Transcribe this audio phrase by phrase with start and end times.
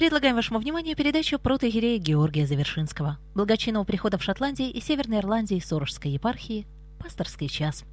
[0.00, 6.12] Предлагаем вашему вниманию передачу протоиерея Георгия Завершинского, благочинного прихода в Шотландии и Северной Ирландии Сорожской
[6.12, 6.66] епархии,
[6.98, 7.84] пасторский час.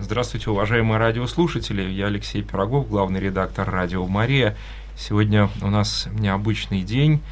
[0.00, 1.82] Здравствуйте, уважаемые радиослушатели.
[1.82, 4.56] Я Алексей Пирогов, главный редактор «Радио Мария».
[4.96, 7.22] Сегодня у нас необычный день.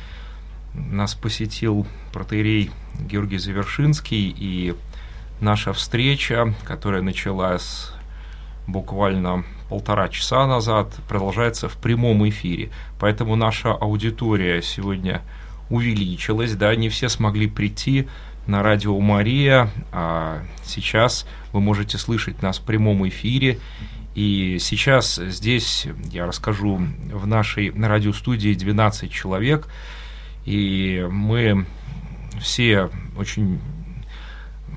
[0.74, 4.74] Нас посетил протеерей Георгий Завершинский, и
[5.40, 7.92] наша встреча, которая началась
[8.66, 12.70] буквально полтора часа назад, продолжается в прямом эфире.
[12.98, 15.22] Поэтому наша аудитория сегодня
[15.70, 18.08] увеличилась, да, не все смогли прийти
[18.46, 23.58] на радио Мария, а сейчас вы можете слышать нас в прямом эфире.
[24.14, 26.80] И сейчас здесь я расскажу
[27.12, 29.68] в нашей радиостудии 12 человек,
[30.44, 31.66] и мы
[32.40, 33.60] все очень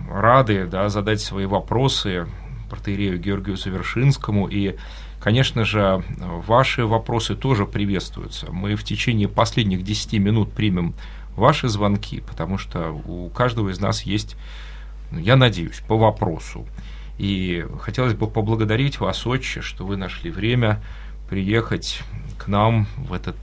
[0.10, 2.28] рады да, задать свои вопросы
[2.70, 4.48] протеерею Георгию Завершинскому.
[4.48, 4.76] И,
[5.20, 8.52] конечно же, ваши вопросы тоже приветствуются.
[8.52, 10.94] Мы в течение последних 10 минут примем
[11.36, 14.36] ваши звонки, потому что у каждого из нас есть,
[15.12, 16.68] ну, я надеюсь, по вопросу.
[17.18, 20.82] И хотелось бы поблагодарить вас, отче, что вы нашли время
[21.30, 22.02] приехать
[22.38, 23.36] к нам в этот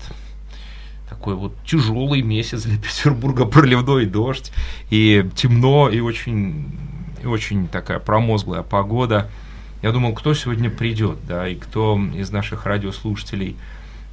[1.08, 4.52] такой вот тяжелый месяц для Петербурга, проливной дождь,
[4.90, 6.78] и темно, и очень,
[7.22, 9.28] и очень такая промозглая погода.
[9.82, 13.56] Я думал, кто сегодня придет, да, и кто из наших радиослушателей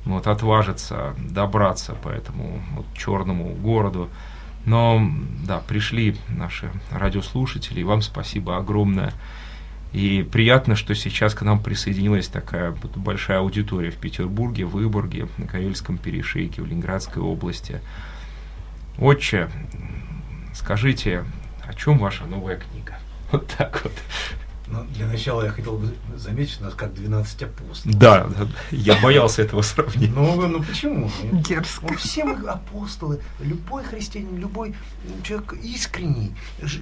[0.06, 4.10] вот, отважится добраться по этому вот, черному городу.
[4.66, 5.02] Но,
[5.46, 9.14] да, пришли наши радиослушатели, и вам спасибо огромное.
[9.94, 15.48] И приятно, что сейчас к нам присоединилась такая большая аудитория в Петербурге, в Выборге, на
[15.48, 17.82] Карельском перешейке, в Ленинградской области.
[18.98, 19.50] Отче,
[20.54, 21.24] скажите,
[21.66, 22.98] о чем ваша новая книга?
[23.32, 23.92] Вот так вот.
[24.70, 27.98] Ну, для начала я хотел бы заметить, у нас как 12 апостолов.
[27.98, 28.28] Да,
[28.72, 30.14] я боялся этого сравнения.
[30.14, 31.10] Ну, ну почему?
[31.32, 31.88] Дерзко.
[31.90, 34.76] Ну, все мы апостолы, любой христианин, любой
[35.24, 36.36] человек искренний,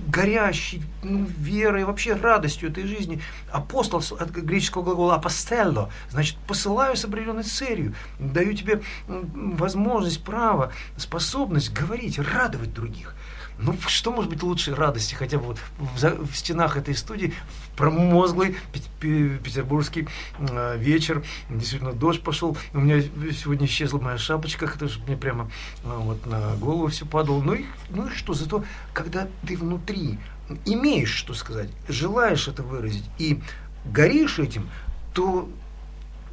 [0.08, 3.22] горящий ну, верой, вообще радостью этой жизни.
[3.52, 11.72] Апостол от греческого глагола апостелло, значит, посылаю с определенной целью, даю тебе возможность, право, способность
[11.72, 13.14] говорить, радовать других.
[13.58, 17.78] Ну, что может быть лучше радости, хотя бы вот в, в стенах этой студии, в
[17.78, 18.58] промозглый
[19.00, 20.08] петербургский
[20.40, 23.02] э, вечер, действительно дождь пошел, у меня
[23.32, 25.50] сегодня исчезла моя шапочка, это же мне прямо
[25.86, 27.42] э, вот на голову все падало.
[27.42, 30.20] Ну и, ну и что, зато когда ты внутри
[30.66, 33.42] имеешь что сказать, желаешь это выразить и
[33.86, 34.70] горишь этим,
[35.14, 35.50] то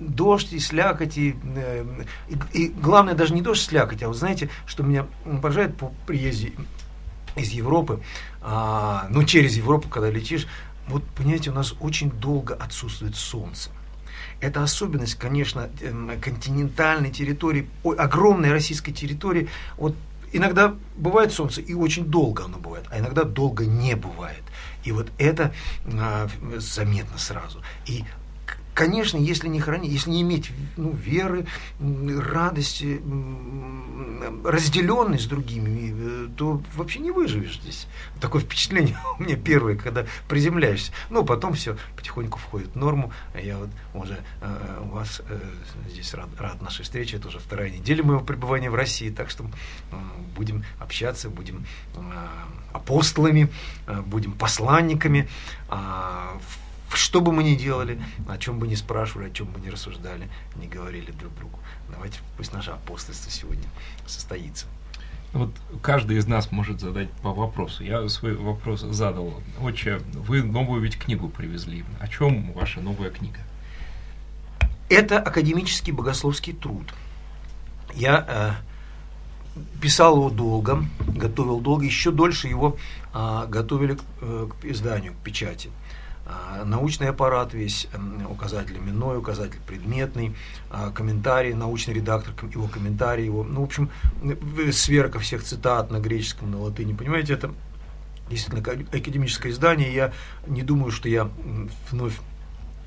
[0.01, 1.85] дождь и слякоть, и, э,
[2.29, 5.07] и, и главное даже не дождь, слякоть, а вот знаете, что меня
[5.41, 6.53] поражает по приезде
[7.37, 8.03] из Европы,
[8.41, 10.47] а, ну через Европу, когда летишь,
[10.89, 13.71] вот понимаете, у нас очень долго отсутствует солнце.
[14.41, 19.49] Это особенность, конечно, эм, континентальной территории, огромной российской территории.
[19.77, 19.95] Вот
[20.33, 24.43] иногда бывает солнце, и очень долго оно бывает, а иногда долго не бывает.
[24.85, 25.55] И вот это
[25.87, 27.63] а, заметно сразу.
[27.87, 28.05] И
[28.75, 31.47] Конечно, если не хранить, если не иметь ну, веры,
[31.79, 33.03] радости,
[34.45, 37.87] разделенной с другими, э, то вообще не выживешь здесь.
[38.21, 40.93] Такое впечатление у меня первое, когда приземляешься.
[41.11, 43.13] Ну, потом все потихоньку входит в норму.
[43.35, 45.39] Я вот уже э, у вас э,
[45.91, 47.19] здесь рад, рад нашей встрече.
[47.19, 49.97] Это уже вторая неделя моего пребывания в России, так что э,
[50.35, 52.01] будем общаться, будем э,
[52.73, 53.51] апостолами,
[53.87, 55.29] э, будем посланниками.
[55.69, 56.39] Э,
[56.97, 60.29] что бы мы ни делали, о чем бы ни спрашивали, о чем бы ни рассуждали,
[60.57, 61.59] не говорили друг другу.
[61.91, 63.69] Давайте пусть наше апостольство сегодня
[64.07, 64.67] состоится.
[65.33, 65.51] Вот
[65.81, 67.83] каждый из нас может задать по вопросу.
[67.83, 69.41] Я свой вопрос задал.
[69.61, 71.85] Отче, вы новую ведь книгу привезли.
[72.01, 73.39] О чем ваша новая книга?
[74.91, 76.93] Это академический богословский труд.
[77.95, 82.77] Я э, писал его долго, готовил долго, еще дольше его
[83.15, 85.71] э, готовили к, э, к изданию, к печати.
[85.71, 85.82] А,
[86.65, 87.89] научный аппарат весь,
[88.29, 90.35] указатель именной, указатель предметный,
[90.71, 93.91] а, комментарий, научный редактор, его комментарий, его, ну, в общем,
[94.73, 97.53] сверка всех цитат на греческом, на латыни, понимаете, это
[98.31, 100.13] действительно академическое издание, я
[100.47, 101.29] не думаю, что я
[101.91, 102.19] вновь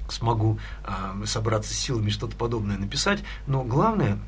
[0.09, 4.19] смогу э, собраться с силами что-то подобное написать, но главное,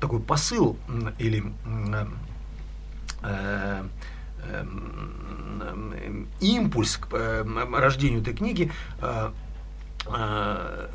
[0.00, 0.76] такой посыл
[1.18, 1.52] или
[3.22, 3.84] э,
[6.40, 9.30] импульс к эм, рождению этой книги э,
[10.06, 10.88] э,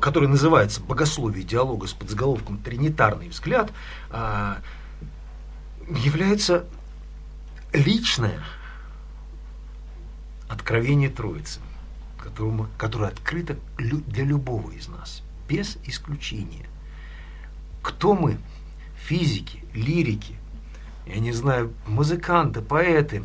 [0.00, 3.72] который называется «Богословие диалога с подзаголовком «Тринитарный взгляд»,
[5.88, 6.66] является
[7.72, 8.40] личное
[10.48, 11.60] откровение Троицы,
[12.18, 16.66] которому, которое открыто для любого из нас, без исключения.
[17.82, 18.38] Кто мы?
[18.96, 20.36] Физики, лирики,
[21.08, 23.24] я не знаю, музыканты, поэты,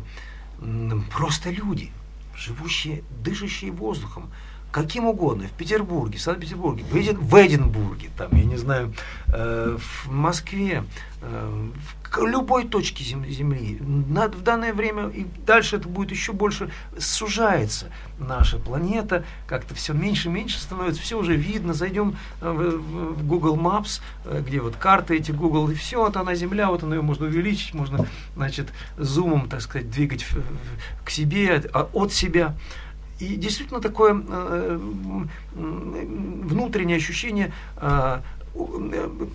[1.12, 1.92] просто люди,
[2.34, 4.30] живущие, дышащие воздухом,
[4.74, 8.92] каким угодно, в Петербурге, в Санкт-Петербурге, в, Эдин, в Эдинбурге, там, я не знаю,
[9.28, 10.82] э, в Москве,
[11.22, 11.68] э,
[12.10, 13.78] в любой точке земли.
[13.80, 17.86] На, в данное время и дальше это будет еще больше сужается
[18.18, 23.26] наша планета, как-то все меньше и меньше становится, все уже видно, зайдем э, в, в
[23.28, 26.96] Google Maps, э, где вот карты эти Google, и все, вот она Земля, вот она
[26.96, 30.26] ее можно увеличить, можно, значит, зумом, так сказать, двигать
[31.04, 31.62] к себе,
[31.92, 32.56] от себя.
[33.20, 34.78] И действительно такое э,
[35.54, 38.20] внутреннее ощущение э,
[38.54, 39.26] э,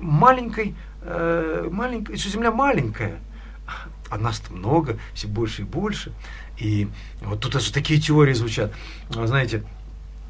[0.00, 3.20] маленькой, э, маленькой, что Земля маленькая,
[4.10, 6.12] а нас много, все больше и больше.
[6.58, 6.88] И
[7.22, 8.72] вот тут даже такие теории звучат.
[9.08, 9.62] Знаете,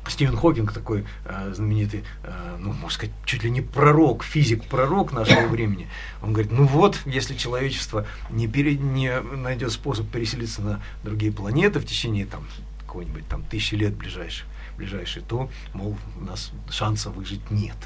[0.09, 5.47] Стивен Хокинг такой э, знаменитый, э, ну, можно сказать, чуть ли не пророк, физик-пророк нашего
[5.47, 5.89] времени.
[6.23, 11.79] Он говорит, ну вот, если человечество не, пере, не найдет способ переселиться на другие планеты
[11.79, 12.45] в течение там,
[12.93, 14.47] какой-нибудь там тысячи лет ближайших,
[14.77, 17.77] ближайшие, то, мол, у нас шанса выжить нет.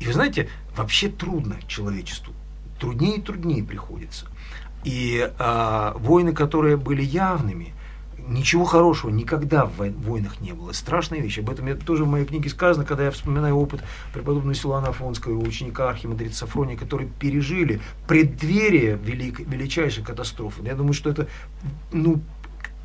[0.00, 2.34] И вы знаете, вообще трудно человечеству,
[2.80, 4.26] труднее и труднее приходится.
[4.82, 7.72] И а, войны, которые были явными,
[8.28, 10.72] ничего хорошего никогда в войнах не было.
[10.72, 11.38] Страшная вещь.
[11.38, 13.82] Об этом тоже в моей книге сказано, когда я вспоминаю опыт
[14.12, 20.62] преподобного Силуана Афонского, ученика архимандрита Сафрония, которые пережили преддверие велик, величайшей катастрофы.
[20.64, 21.28] Я думаю, что это
[21.92, 22.20] ну,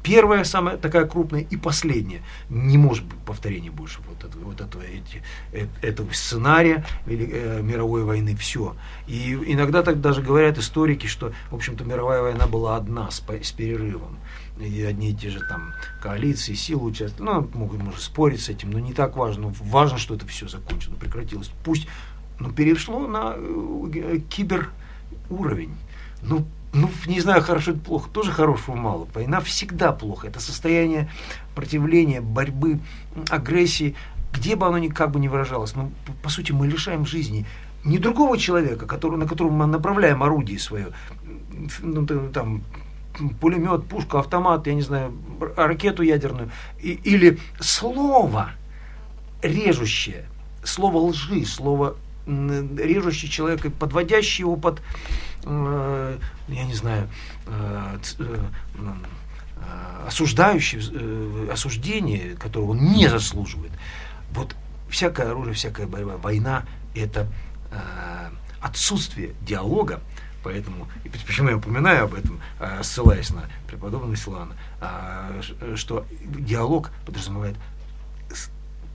[0.04, 2.22] Первая, самая такая крупная и последняя.
[2.50, 5.22] Не может быть повторения больше вот этого, вот этого, эти,
[5.52, 8.36] э, этого сценария э, мировой войны.
[8.36, 8.76] Все.
[9.08, 13.52] И иногда так даже говорят историки, что, в общем-то, мировая война была одна с, с
[13.52, 14.18] перерывом.
[14.60, 17.34] И одни и те же там коалиции, силы участвовали.
[17.34, 19.54] Ну, могут, может, спорить с этим, но не так важно.
[19.60, 21.52] Важно, что это все закончено, прекратилось.
[21.64, 21.88] Пусть,
[22.40, 25.76] но перешло на э, киберуровень.
[26.22, 29.08] Ну, ну, не знаю, хорошо или плохо, тоже хорошего мало.
[29.14, 30.28] Война всегда плохо.
[30.28, 31.10] Это состояние
[31.54, 32.80] противления, борьбы,
[33.30, 33.96] агрессии,
[34.32, 35.76] где бы оно ни как бы ни выражалось.
[35.76, 35.92] Но,
[36.24, 37.46] по сути, мы лишаем жизни
[37.84, 40.90] не другого человека, который, на которого мы направляем орудие свое,
[41.82, 42.62] ну, там,
[43.40, 45.14] пулемет, пушку, автомат, я не знаю,
[45.58, 48.52] ракету ядерную, и, или слово
[49.42, 50.26] режущее,
[50.64, 51.96] слово лжи, слово
[52.26, 54.82] режущий человека, подводящий его под
[55.44, 57.10] Э, я не знаю,
[57.48, 58.38] э, э,
[60.08, 63.72] осуждающий, осуждение, которого он не заслуживает.
[64.32, 64.56] Вот
[64.90, 66.66] всякое оружие, всякая борьба, война–
[66.96, 67.28] это
[68.62, 70.02] отсутствие диалога,
[70.44, 72.42] Поэтому, и почему я упоминаю об этом,
[72.82, 74.56] ссылаясь на преподобного Силана,
[75.76, 77.56] что диалог подразумевает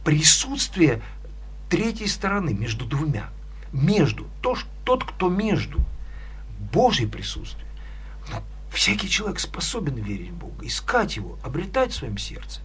[0.04, 1.02] присутствие
[1.68, 3.28] третьей стороны между двумя.
[3.72, 4.26] Между.
[4.42, 5.80] То, тот, кто между–
[6.72, 7.66] Божье присутствие.
[8.30, 12.60] Но всякий человек способен верить в Бога, искать Его, обретать в своем сердце,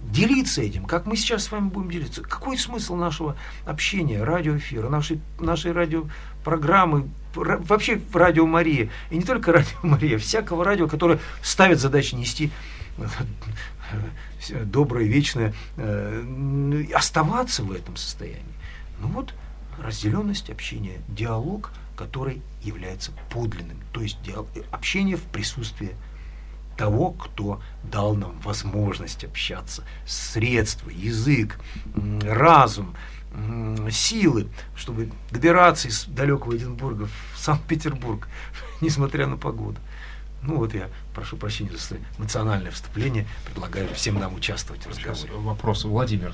[0.00, 2.22] делиться этим, как мы сейчас с вами будем делиться.
[2.22, 3.36] Какой смысл нашего
[3.66, 10.86] общения, радиоэфира, нашей, нашей радиопрограммы, вообще радио Мария, и не только радио Мария, всякого радио,
[10.88, 12.50] которое ставит задачу нести
[12.98, 13.06] э,
[14.64, 18.42] доброе, вечное, э, оставаться в этом состоянии.
[19.00, 19.34] Ну вот,
[19.78, 21.70] разделенность общения, диалог–
[22.00, 24.16] который является подлинным, то есть
[24.70, 25.94] общение в присутствии
[26.78, 31.60] того, кто дал нам возможность общаться, средства, язык,
[32.22, 32.96] разум,
[33.90, 38.28] силы, чтобы добираться из далекого Эдинбурга в Санкт-Петербург,
[38.80, 39.78] несмотря на погоду.
[40.42, 45.32] Ну вот я прошу прощения за свое национальное вступление, предлагаю всем нам участвовать в разговоре.
[45.34, 46.32] Вопрос Владимир.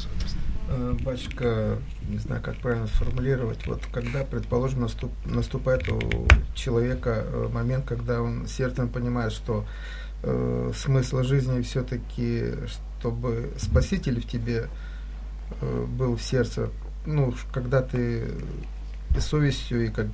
[0.68, 7.48] Э, батюшка, не знаю, как правильно сформулировать, вот когда, предположим, наступ, наступает у человека э,
[7.52, 9.64] момент, когда он сердцем понимает, что
[10.22, 14.68] э, смысл жизни все-таки, чтобы Спаситель в тебе
[15.60, 16.70] э, был в сердце,
[17.06, 18.28] ну, когда ты
[19.16, 20.06] и совестью, и как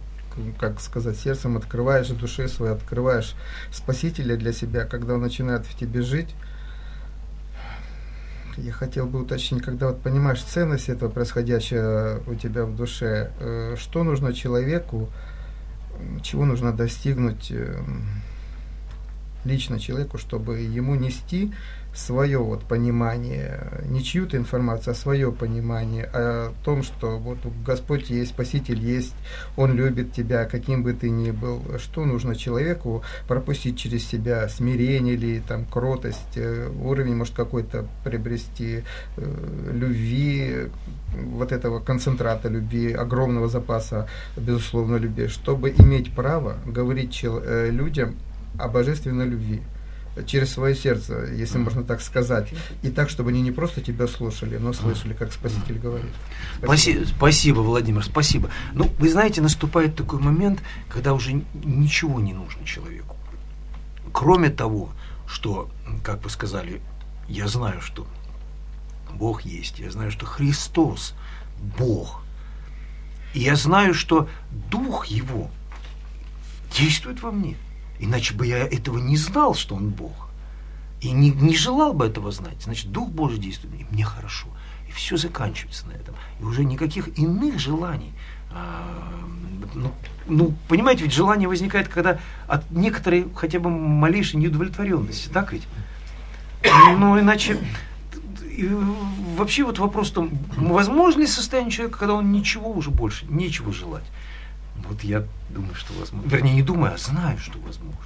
[0.59, 3.35] как сказать, сердцем открываешь душе своей, открываешь
[3.71, 6.35] Спасителя для себя, когда он начинает в тебе жить,
[8.57, 13.77] я хотел бы уточнить, когда вот понимаешь ценность этого происходящего у тебя в душе, э,
[13.79, 15.09] что нужно человеку,
[16.23, 17.83] чего нужно достигнуть, э,
[19.45, 21.53] лично человеку, чтобы ему нести
[21.95, 28.31] свое вот понимание, не чью-то информацию, а свое понимание о том, что вот Господь есть,
[28.31, 29.15] Спаситель есть,
[29.57, 35.15] Он любит тебя, каким бы ты ни был, что нужно человеку пропустить через себя, смирение
[35.15, 38.85] или там кротость, э, уровень может какой-то приобрести
[39.17, 40.71] э, любви,
[41.15, 48.17] вот этого концентрата любви, огромного запаса, безусловно, любви, чтобы иметь право говорить э, людям
[48.59, 49.63] о божественной любви
[50.27, 52.49] через свое сердце, если можно так сказать,
[52.83, 56.11] и так, чтобы они не просто тебя слушали, но слышали, как Спаситель говорит.
[56.63, 58.51] Спасибо, спасибо Владимир, спасибо.
[58.75, 63.17] Ну, вы знаете, наступает такой момент, когда уже ничего не нужно человеку.
[64.13, 64.91] Кроме того,
[65.27, 65.71] что,
[66.05, 66.83] как вы сказали,
[67.29, 68.07] я знаю, что
[69.15, 71.15] Бог есть, я знаю, что Христос
[71.79, 72.23] Бог,
[73.33, 74.29] и я знаю, что
[74.71, 75.51] Дух Его
[76.71, 77.57] действует во мне–
[78.03, 80.29] Иначе бы я этого не знал, что он Бог.
[81.01, 82.61] И не, не желал бы этого знать.
[82.61, 84.49] Значит, Дух Божий действует, и мне хорошо.
[84.89, 86.17] И все заканчивается на этом.
[86.41, 88.13] И уже никаких иных желаний.
[88.51, 88.85] А,
[89.75, 89.93] ну,
[90.27, 92.19] ну, понимаете, ведь желание возникает, когда
[92.49, 95.67] от некоторой хотя бы малейшей неудовлетворенности, так ведь?
[96.99, 97.57] Ну, иначе
[98.51, 98.69] и
[99.37, 103.73] вообще вот вопрос в том, возможно ли состояние человека, когда он ничего уже больше, нечего
[103.73, 104.05] желать.
[104.89, 106.29] Вот я думаю, что возможно.
[106.29, 108.01] Вернее, не думаю, а знаю, что возможно.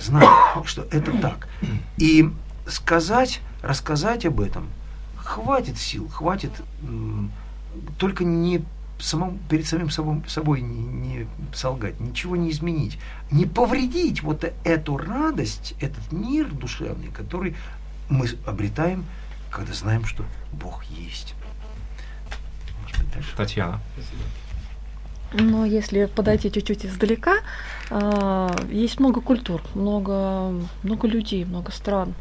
[0.00, 1.48] Знаю, что это так.
[1.96, 2.30] И
[2.66, 4.68] сказать, рассказать об этом
[5.16, 6.52] хватит сил, хватит
[7.98, 8.64] только не
[8.98, 12.98] самому, перед самим собой, собой не, не солгать, ничего не изменить,
[13.30, 17.56] не повредить вот эту радость, этот мир душевный, который
[18.08, 19.04] мы обретаем,
[19.50, 21.34] когда знаем, что Бог есть.
[22.84, 23.80] Быть, Татьяна.
[23.94, 24.22] Спасибо.
[25.38, 27.36] Но если подойти чуть-чуть издалека,
[27.90, 30.52] э, есть много культур, много,
[30.82, 32.14] много людей, много стран.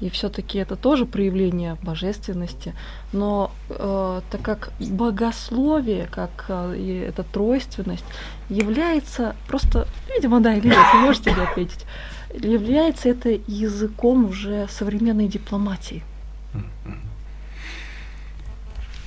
[0.00, 2.74] И все-таки это тоже проявление божественности.
[3.12, 8.04] Но э, так как богословие, как э, и эта тройственность,
[8.48, 11.84] является просто, видимо, да, или нет, вы можете ли ответить,
[12.32, 16.04] является это языком уже современной дипломатии.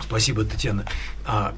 [0.03, 0.85] Спасибо, Татьяна.
[1.25, 1.53] А,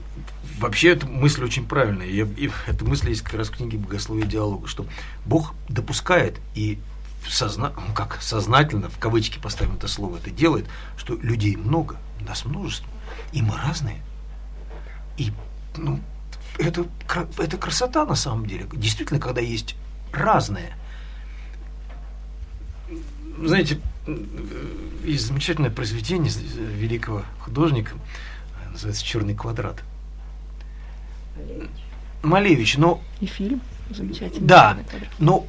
[0.59, 2.07] вообще эта мысль очень правильная.
[2.07, 4.85] Я, и эта мысль есть как раз в книге «Богословие диалога», что
[5.25, 6.79] Бог допускает и
[7.27, 10.65] созна, ну, как сознательно, в кавычки поставим это слово, это делает,
[10.97, 12.89] что людей много, нас множество,
[13.31, 14.01] и мы разные.
[15.17, 15.31] И
[15.77, 15.99] ну,
[16.57, 16.85] это,
[17.37, 18.67] это красота на самом деле.
[18.73, 19.75] Действительно, когда есть
[20.11, 20.77] разное.
[23.43, 23.79] Знаете,
[25.03, 27.95] есть замечательное произведение великого художника,
[28.73, 29.81] называется «Черный квадрат».
[32.21, 33.01] Малевич, но...
[33.21, 34.45] И фильм замечательный.
[34.45, 34.77] Да,
[35.19, 35.45] но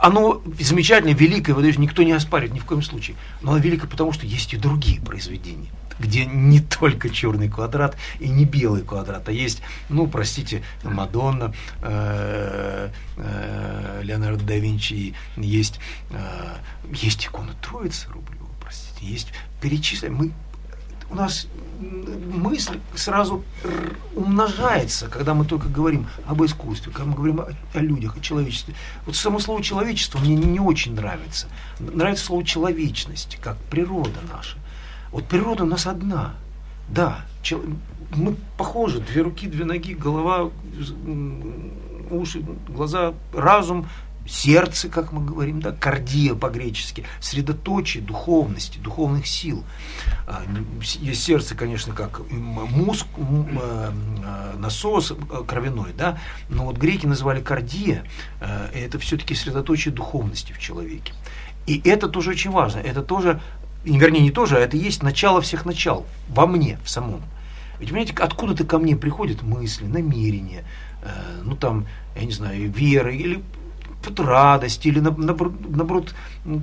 [0.00, 3.16] оно замечательное, великое, вот, никто не оспаривает ни в коем случае.
[3.42, 8.28] Но оно великое потому, что есть и другие произведения где не только черный квадрат и
[8.28, 15.78] не белый квадрат, а есть, ну, простите, Мадонна, э, э, Леонардо да Винчи, есть,
[16.10, 16.56] э,
[16.90, 19.28] есть икона Троицы Рублева, простите, есть
[19.60, 20.14] перечисляем.
[20.14, 20.32] Мы
[21.10, 21.46] у нас
[21.80, 23.42] мысль сразу
[24.14, 28.74] умножается, когда мы только говорим об искусстве, когда мы говорим о, о людях, о человечестве.
[29.06, 31.48] Вот само слово человечество мне не очень нравится.
[31.78, 34.58] Нравится слово человечность, как природа наша.
[35.10, 36.34] Вот природа у нас одна.
[36.88, 37.24] Да,
[38.14, 40.50] мы похожи, две руки, две ноги, голова,
[42.10, 43.88] уши, глаза, разум,
[44.30, 49.64] сердце, как мы говорим, да, кардия по-гречески, средоточие духовности, духовных сил.
[50.26, 50.44] А,
[51.12, 53.92] сердце, конечно, как мозг, а,
[54.56, 55.14] насос
[55.48, 56.18] кровяной, да,
[56.48, 58.04] но вот греки называли кардия,
[58.40, 61.12] это все-таки средоточие духовности в человеке.
[61.66, 63.40] И это тоже очень важно, это тоже,
[63.84, 67.22] вернее, не тоже, а это есть начало всех начал, во мне, в самом.
[67.80, 70.64] Ведь, понимаете, откуда-то ко мне приходят мысли, намерения,
[71.42, 73.42] ну там, я не знаю, вера или
[74.18, 76.14] радость или наоборот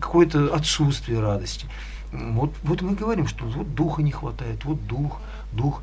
[0.01, 1.67] какое-то отсутствие радости.
[2.12, 5.20] Вот, вот мы говорим, что вот духа не хватает, вот дух,
[5.51, 5.82] дух.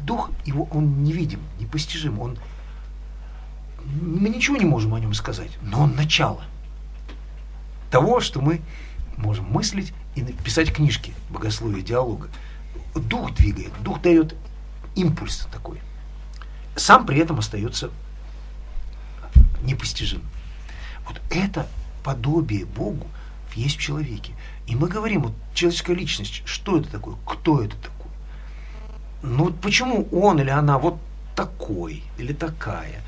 [0.00, 2.38] Дух его, он невидим, непостижим, он
[3.84, 6.42] мы ничего не можем о нем сказать, но он начало
[7.90, 8.60] того, что мы
[9.16, 12.28] можем мыслить и написать книжки богословия, диалога.
[12.94, 14.34] Дух двигает, дух дает
[14.94, 15.80] импульс такой.
[16.76, 17.90] Сам при этом остается
[19.62, 20.24] непостижимым.
[21.10, 21.66] Вот это
[22.04, 23.06] подобие Богу
[23.56, 24.32] есть в человеке.
[24.68, 28.10] И мы говорим, вот человеческая личность, что это такое, кто это такой?
[29.22, 30.98] Ну вот почему он или она вот
[31.34, 33.02] такой или такая?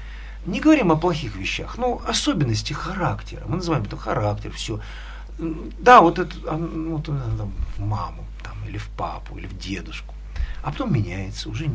[0.47, 3.45] Не говорим о плохих вещах, но особенности характера.
[3.47, 4.81] Мы называем это характер, все.
[5.39, 9.57] Да, вот это, а, ну, вот, там, в маму, там, или в папу, или в
[9.57, 10.13] дедушку.
[10.65, 11.71] А потом меняется, уже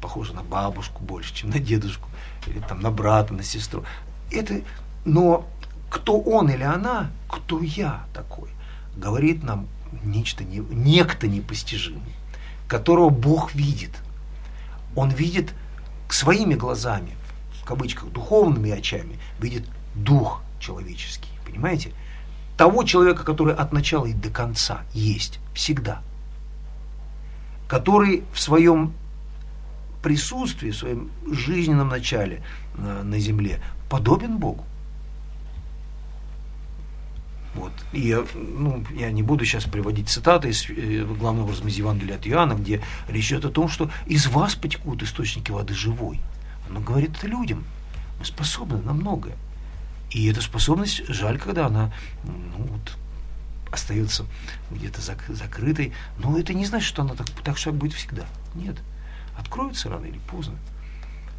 [0.00, 2.08] похоже на бабушку больше, чем на дедушку,
[2.46, 3.84] или там на брата, на сестру.
[4.30, 4.62] Это,
[5.04, 5.46] но
[5.90, 8.50] кто он или она, кто я такой,
[8.96, 9.68] говорит нам
[10.04, 12.14] нечто, не, некто непостижимый,
[12.66, 13.92] которого Бог видит.
[14.94, 15.54] Он видит
[16.08, 17.16] своими глазами,
[17.62, 19.64] в кавычках, духовными очами, видит
[19.94, 21.30] дух человеческий.
[21.44, 21.92] Понимаете?
[22.56, 26.02] Того человека, который от начала и до конца есть всегда.
[27.68, 28.92] Который в своем
[30.02, 32.42] присутствии, в своем жизненном начале
[32.76, 34.64] на, на земле подобен Богу.
[37.58, 37.72] Вот.
[37.92, 42.26] И ну, я не буду сейчас приводить цитаты из, э, главным образом из Евангелия от
[42.26, 46.20] Иоанна, где речь идет о том, что из вас потекут источники воды живой.
[46.70, 47.64] Оно говорит это людям.
[48.20, 49.34] Мы способны на многое.
[50.12, 52.96] И эта способность, жаль, когда она ну, вот,
[53.72, 54.24] остается
[54.70, 55.92] где-то зак закрытой.
[56.18, 58.26] Но это не значит, что она так, так что будет всегда.
[58.54, 58.76] Нет.
[59.36, 60.54] Откроется рано или поздно.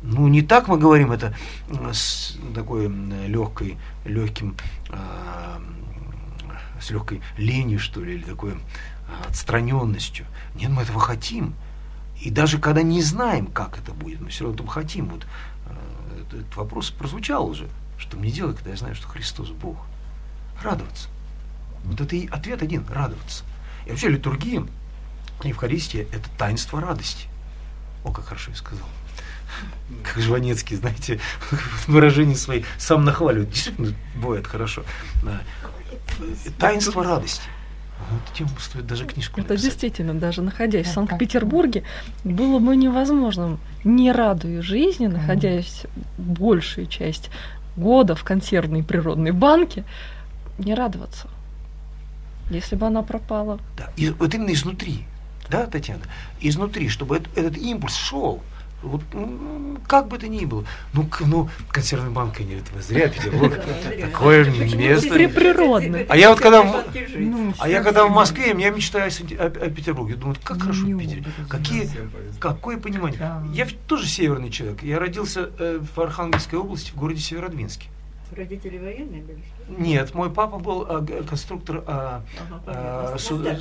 [0.02, 1.34] Ну, не так мы говорим это
[1.94, 2.90] с такой
[3.28, 4.56] легкой, легким
[4.90, 5.60] э,
[6.82, 10.26] с легкой ленью, что ли, или такой а, отстраненностью.
[10.56, 11.56] Нет, мы этого хотим.
[12.22, 15.10] И даже когда не знаем, как это будет, мы все равно этого хотим.
[15.10, 15.26] Вот
[15.66, 17.68] а, этот вопрос прозвучал уже.
[17.98, 19.78] Что мне делать, когда я знаю, что Христос Бог?
[20.64, 21.10] Радоваться.
[21.84, 23.44] Вот это и ответ один– радоваться.
[23.86, 24.66] И вообще литургия,
[25.44, 27.28] Евхаристия– это таинство радости.
[28.04, 28.88] О, как хорошо я сказал.
[30.04, 31.20] Как Жванецкий, знаете,
[31.88, 33.50] выражение свои сам нахваливает.
[33.50, 34.84] Действительно, бывает хорошо
[36.58, 37.44] таинство радости.
[38.12, 39.72] Вот тему стоит даже книжку Это написать.
[39.72, 41.84] действительно, даже находясь в Санкт-Петербурге,
[42.24, 45.84] было бы невозможным, не радуя жизни, находясь
[46.18, 47.30] большую часть
[47.76, 49.84] года в консервной природной банке,
[50.58, 51.28] не радоваться,
[52.50, 53.60] если бы она пропала.
[53.78, 55.06] Да, и вот именно изнутри,
[55.50, 56.04] да, Татьяна,
[56.40, 58.42] изнутри, чтобы этот, этот импульс шел,
[58.82, 60.64] вот, ну, как бы то ни было.
[60.94, 63.60] Ну, ну консервная банка нет, вы зря Петербург.
[64.02, 65.10] Такое место.
[65.10, 66.06] Природное.
[66.10, 66.64] А я вот когда,
[67.16, 70.16] ну, а я когда в Москве, я мечтаю о, о Петербурге.
[70.16, 71.26] Думаю, как хорошо в Питере.
[71.50, 71.90] Какие,
[72.40, 73.20] какое понимание.
[73.54, 74.84] Я тоже северный человек.
[74.84, 77.88] Я родился э, в Архангельской области, в городе Северодвинске.
[78.36, 79.40] Родители военные были?
[79.68, 81.84] Нет, мой папа был а, конструктор.
[81.88, 83.58] А, ага, а, су, да,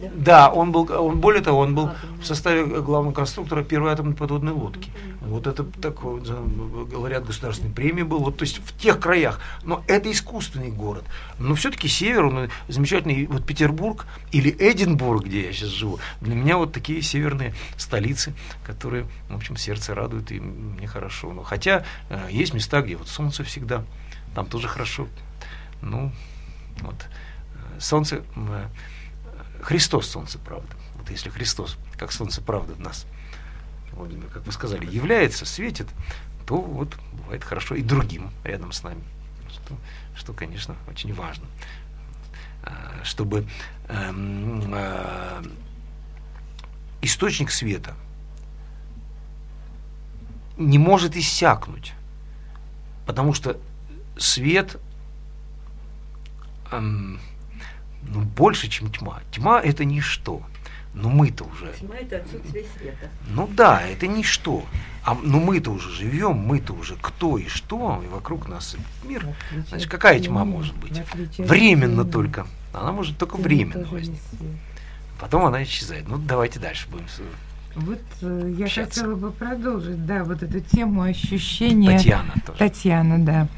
[0.00, 0.10] да?
[0.14, 4.52] да, он был, он более того, он был в составе главного конструктора первой атомной подводной
[4.52, 4.90] лодки.
[4.90, 5.15] Mm-hmm.
[5.26, 8.20] Вот это такой говорят государственной премии был.
[8.20, 9.40] Вот, то есть в тех краях.
[9.62, 11.04] Но это искусственный город.
[11.38, 13.26] Но все-таки север, он замечательный.
[13.26, 18.34] Вот Петербург или Эдинбург, где я сейчас живу, для меня вот такие северные столицы,
[18.64, 21.32] которые, в общем, сердце радуют и мне хорошо.
[21.32, 23.84] Но хотя э, есть места, где вот солнце всегда,
[24.34, 25.08] там тоже хорошо.
[25.82, 26.12] Ну,
[26.80, 27.06] вот.
[27.78, 28.66] Солнце, э,
[29.62, 30.68] Христос солнце правда.
[30.96, 33.06] Вот если Христос, как солнце правда в нас,
[33.96, 35.88] Владимир, как вы сказали, является, светит,
[36.46, 39.02] то вот бывает хорошо и другим рядом с нами.
[39.48, 39.76] Что,
[40.14, 41.46] что конечно, очень важно.
[42.62, 43.46] А, чтобы
[43.88, 45.42] эм, э,
[47.02, 47.94] источник света
[50.56, 51.92] не может иссякнуть,
[53.06, 53.58] потому что
[54.18, 54.78] свет
[56.70, 57.20] эм,
[58.02, 59.20] ну, больше, чем тьма.
[59.32, 60.42] Тьма это ничто.
[60.96, 61.72] Но мы-то уже.
[61.78, 63.10] Тьма это отсутствие света.
[63.28, 64.64] Ну да, это ничто.
[65.04, 69.24] А ну мы-то уже живем, мы-то уже кто и что, и вокруг нас мир.
[69.68, 71.00] Значит, какая тьма может быть?
[71.38, 72.46] Временно только.
[72.72, 74.58] Она может только временно возникнуть.
[75.20, 76.08] Потом она исчезает.
[76.08, 77.06] Ну, давайте дальше будем
[77.76, 79.00] вот э, я общаться.
[79.00, 81.92] хотела бы продолжить, да, вот эту тему ощущения.
[81.92, 82.58] Татьяна тоже.
[82.58, 83.48] Татьяна, да.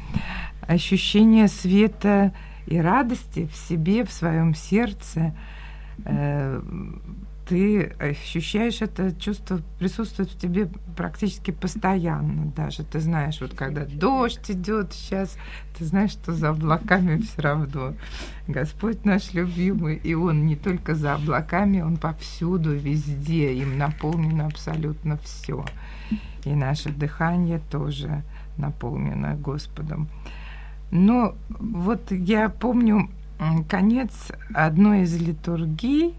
[0.67, 2.33] Ощущение света
[2.67, 5.33] и радости в себе, в своем сердце,
[6.03, 6.61] э,
[7.49, 12.83] ты ощущаешь это чувство, присутствует в тебе практически постоянно даже.
[12.83, 15.35] Ты знаешь, вот когда дождь идет сейчас,
[15.75, 17.95] ты знаешь, что за облаками все равно.
[18.47, 25.17] Господь наш любимый, и Он не только за облаками, Он повсюду, везде, им наполнено абсолютно
[25.17, 25.65] все.
[26.45, 28.21] И наше дыхание тоже
[28.57, 30.07] наполнено Господом.
[30.91, 33.09] Но вот я помню
[33.67, 36.13] конец одной из литургий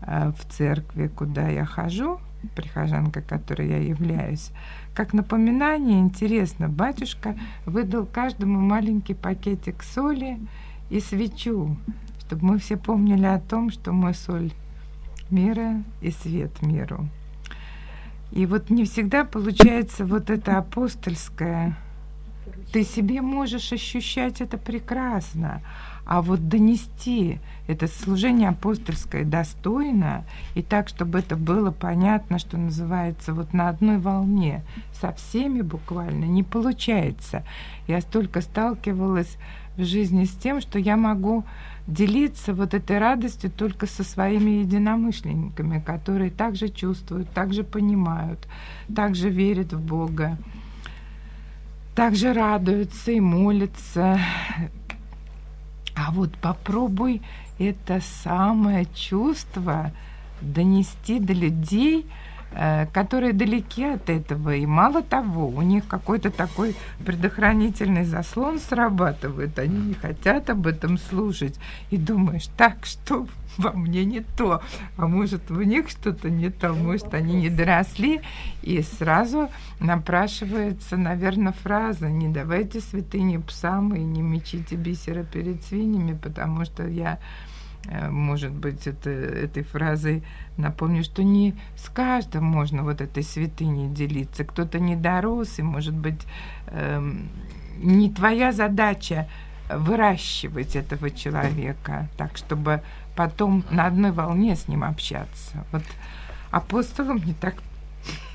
[0.00, 2.20] в церкви, куда я хожу,
[2.54, 4.50] прихожанка, которой я являюсь.
[4.94, 10.38] Как напоминание, интересно, батюшка выдал каждому маленький пакетик соли
[10.90, 11.76] и свечу,
[12.20, 14.52] чтобы мы все помнили о том, что мы соль
[15.30, 17.08] мира и свет миру.
[18.30, 21.76] И вот не всегда получается вот это апостольское
[22.72, 25.62] ты себе можешь ощущать это прекрасно,
[26.08, 33.34] а вот донести это служение апостольское достойно и так, чтобы это было понятно, что называется,
[33.34, 34.62] вот на одной волне
[34.98, 37.44] со всеми буквально не получается.
[37.86, 39.36] Я столько сталкивалась
[39.76, 41.44] в жизни с тем, что я могу
[41.86, 48.48] делиться вот этой радостью только со своими единомышленниками, которые также чувствуют, также понимают,
[48.96, 50.38] также верят в Бога,
[51.94, 54.18] также радуются и молятся.
[55.98, 57.22] А вот попробуй
[57.58, 59.92] это самое чувство
[60.40, 62.06] донести до людей–
[62.92, 64.54] которые далеки от этого.
[64.54, 69.58] И мало того, у них какой-то такой предохранительный заслон срабатывает.
[69.58, 71.58] Они не хотят об этом слушать.
[71.90, 73.26] И думаешь, так, что
[73.58, 74.62] во мне не то,
[74.96, 78.20] а может в них что-то не то, может они не доросли,
[78.62, 86.16] и сразу напрашивается, наверное, фраза «не давайте святыни псам и не мечите бисера перед свиньями»,
[86.20, 87.47] потому что я Э,
[88.10, 90.22] может быть, это, этой фразой
[90.56, 94.44] напомню, что не с каждым можно вот этой святыней делиться.
[94.44, 96.20] Кто-то не дорос, и, может быть,
[96.66, 97.28] эм,
[97.78, 99.28] не твоя задача
[99.70, 102.82] выращивать этого человека так, чтобы
[103.16, 105.64] потом на одной волне с ним общаться.
[105.72, 105.82] Вот
[106.50, 107.54] апостолам не так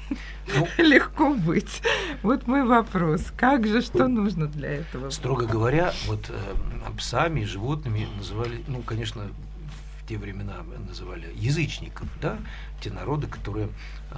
[0.78, 1.82] легко быть.
[2.22, 3.32] Вот мой вопрос.
[3.36, 5.10] Как же, что нужно для этого?
[5.10, 10.56] Строго говоря, вот э, псами, животными называли, ну, конечно, в те времена
[10.88, 12.38] называли язычников, да,
[12.82, 13.68] те народы, которые,
[14.12, 14.16] э,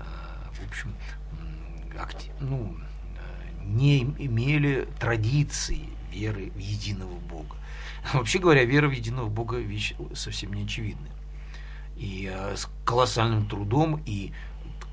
[0.00, 0.02] э,
[0.52, 0.92] в общем,
[1.98, 2.76] акти- ну,
[3.16, 7.56] э, не имели традиции веры в единого Бога.
[8.14, 11.12] Вообще говоря, вера в единого Бога вещь совсем не очевидная.
[12.00, 14.32] И э, с колоссальным трудом и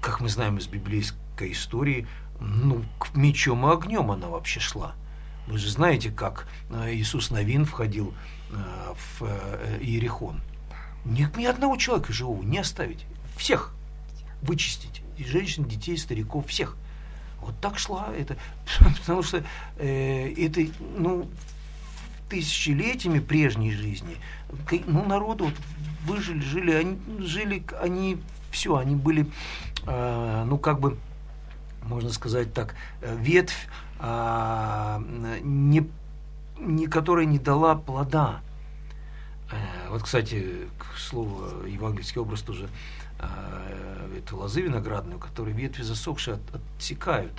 [0.02, 2.06] как мы знаем из библейской истории,
[2.42, 4.94] ну, к мечом и огнем она вообще шла.
[5.48, 8.14] Вы же знаете, как э, Иисус Новин входил
[8.52, 9.24] э, в
[9.80, 10.42] Иерихон.
[11.06, 13.06] Ни, ни одного человека живого не оставить.
[13.38, 13.74] Всех
[14.42, 15.02] вычистить.
[15.18, 16.76] И женщин, детей, стариков, всех.
[17.40, 18.36] Вот так шла это.
[19.00, 19.44] Потому что
[19.78, 20.62] э, это,
[20.98, 21.30] ну,
[22.30, 24.18] тысячелетиями прежней жизни,
[24.86, 25.54] ну, народу вот
[26.06, 28.18] выжили, жили, они, жили они,
[28.52, 29.28] все, они были
[29.88, 30.98] Э, ну, как бы,
[31.84, 33.68] можно сказать так, э, ветвь,
[34.00, 35.02] а,
[35.42, 35.90] не,
[36.60, 38.42] не, которая не дала плода.
[39.50, 42.70] Э, вот, кстати, к слову, евангельский образ тоже
[44.16, 47.34] это лозы виноградные, которые ветви засохшие от, отсекают.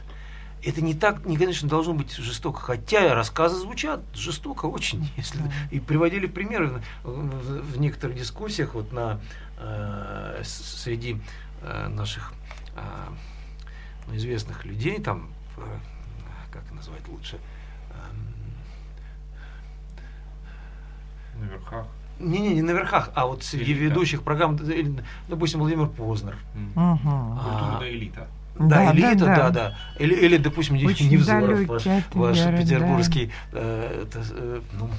[0.64, 5.40] Это не так, не, конечно, должно быть жестоко, хотя рассказы звучат жестоко очень, если
[5.70, 9.20] и приводили примеры в, в, в некоторых дискуссиях вот на
[9.58, 11.20] э, среди
[11.62, 12.32] э, наших
[12.76, 13.12] а,
[14.06, 15.62] ну, известных людей, там, э,
[16.52, 17.38] как назвать лучше,
[21.38, 21.86] на верхах.
[22.18, 23.84] Не-не, не на верхах, а вот среди элита.
[23.84, 24.58] ведущих программ,
[25.28, 26.36] допустим, Владимир Познер.
[26.54, 26.72] Угу.
[26.76, 28.26] А, элита.
[28.58, 29.50] Да, да, элита, да, да.
[29.50, 29.78] да.
[29.98, 33.58] Или, или, допустим, Очень Невзоров, ваш, ваш петербургский, да.
[33.60, 34.90] э, это, э, ну,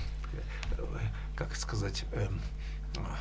[1.35, 2.27] как сказать, э,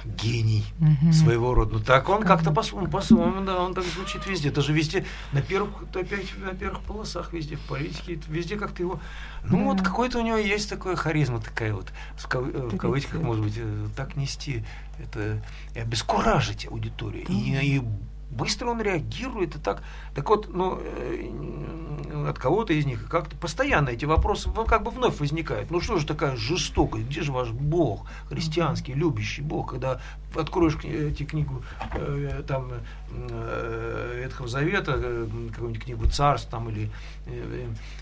[0.05, 1.13] гений угу.
[1.13, 1.75] своего рода.
[1.75, 4.51] Ну так он как-то по-своему, по-своему, да, он так звучит везде.
[4.51, 9.01] Даже везде, на первых, опять на первых полосах везде, в политике, везде как-то его...
[9.45, 9.65] Ну да.
[9.65, 12.45] вот какой-то у него есть такая харизма такая вот, в, кав...
[12.45, 14.65] в кавычках, может быть, э, так нести,
[14.99, 15.43] это
[15.75, 17.27] и обескуражить аудиторию.
[17.29, 17.83] И, и
[18.31, 19.83] быстро он реагирует и так.
[20.15, 25.19] Так вот, ну, э, от кого-то из них как-то постоянно эти вопросы как бы вновь
[25.21, 25.71] возникают.
[25.71, 27.07] Ну что же такая жестокость?
[27.07, 30.01] Где же ваш Бог, христианский, любящий Бог, когда
[30.35, 31.63] откроешь эти книгу
[31.95, 32.71] э, там
[33.11, 36.91] э, Ветхого Завета, какую-нибудь книгу Царств там или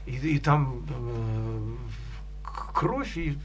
[0.07, 0.85] и, и там
[2.75, 3.39] кровь и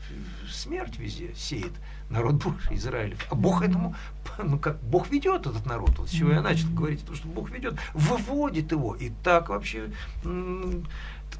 [0.49, 1.73] смерть везде сеет
[2.12, 3.26] народ Божий, Израилев.
[3.30, 3.95] А Бог этому,
[4.43, 5.97] ну как, Бог ведет этот народ.
[5.97, 8.95] Вот с чего я начал говорить, то, что Бог ведет, выводит его.
[8.95, 9.89] И так вообще...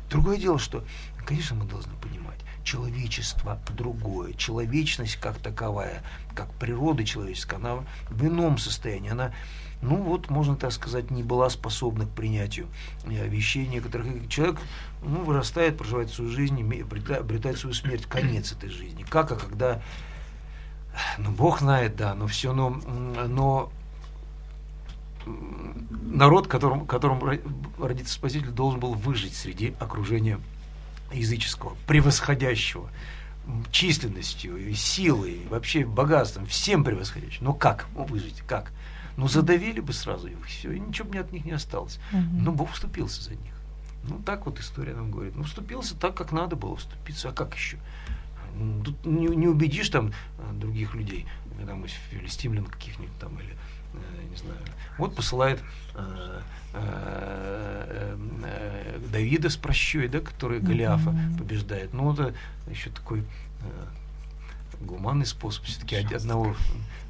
[0.10, 0.84] Другое дело, что,
[1.26, 6.04] конечно, мы должны понимать, человечество другое, человечность как таковая,
[6.36, 9.34] как природа человеческая, она в ином состоянии, она
[9.82, 12.68] ну вот, можно так сказать, не была способна к принятию
[13.06, 14.30] э, вещей некоторых.
[14.30, 14.60] Человек
[15.02, 19.04] ну, вырастает, проживает свою жизнь, обретает свою смерть, конец этой жизни.
[19.10, 19.82] Как, а когда
[21.18, 23.72] ну, Бог знает, да, но все, но, но
[25.92, 27.22] народ, которым, которым
[27.80, 30.40] родится Спаситель, должен был выжить среди окружения
[31.14, 32.90] языческого, превосходящего
[33.72, 37.46] численностью, силой, вообще богатством, всем превосходящим.
[37.46, 38.42] Но как выжить?
[38.48, 38.72] Как?
[39.18, 42.00] Ну, задавили бы сразу их, все, и ничего бы от них не осталось.
[42.14, 42.22] Угу.
[42.34, 43.54] Но Бог вступился за них.
[44.04, 45.36] Ну, так вот история нам говорит.
[45.36, 47.78] Ну, вступился так, как надо было вступиться, а как еще?
[48.84, 51.26] Тут не, не убедишь там э, других людей,
[51.60, 53.56] э, там, филистимлян каких-нибудь там, или,
[53.94, 54.60] э, не знаю.
[54.98, 55.62] Вот посылает
[55.96, 56.42] э,
[56.74, 61.94] э, э, Давида с прощой, да, который Голиафа побеждает.
[61.94, 62.34] Ну, это
[62.70, 63.24] еще такой э,
[64.82, 66.56] гуманный способ все-таки одного,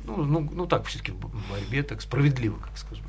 [0.04, 3.06] ну, ну, ну так, все-таки в борьбе, так справедливо, как скажем.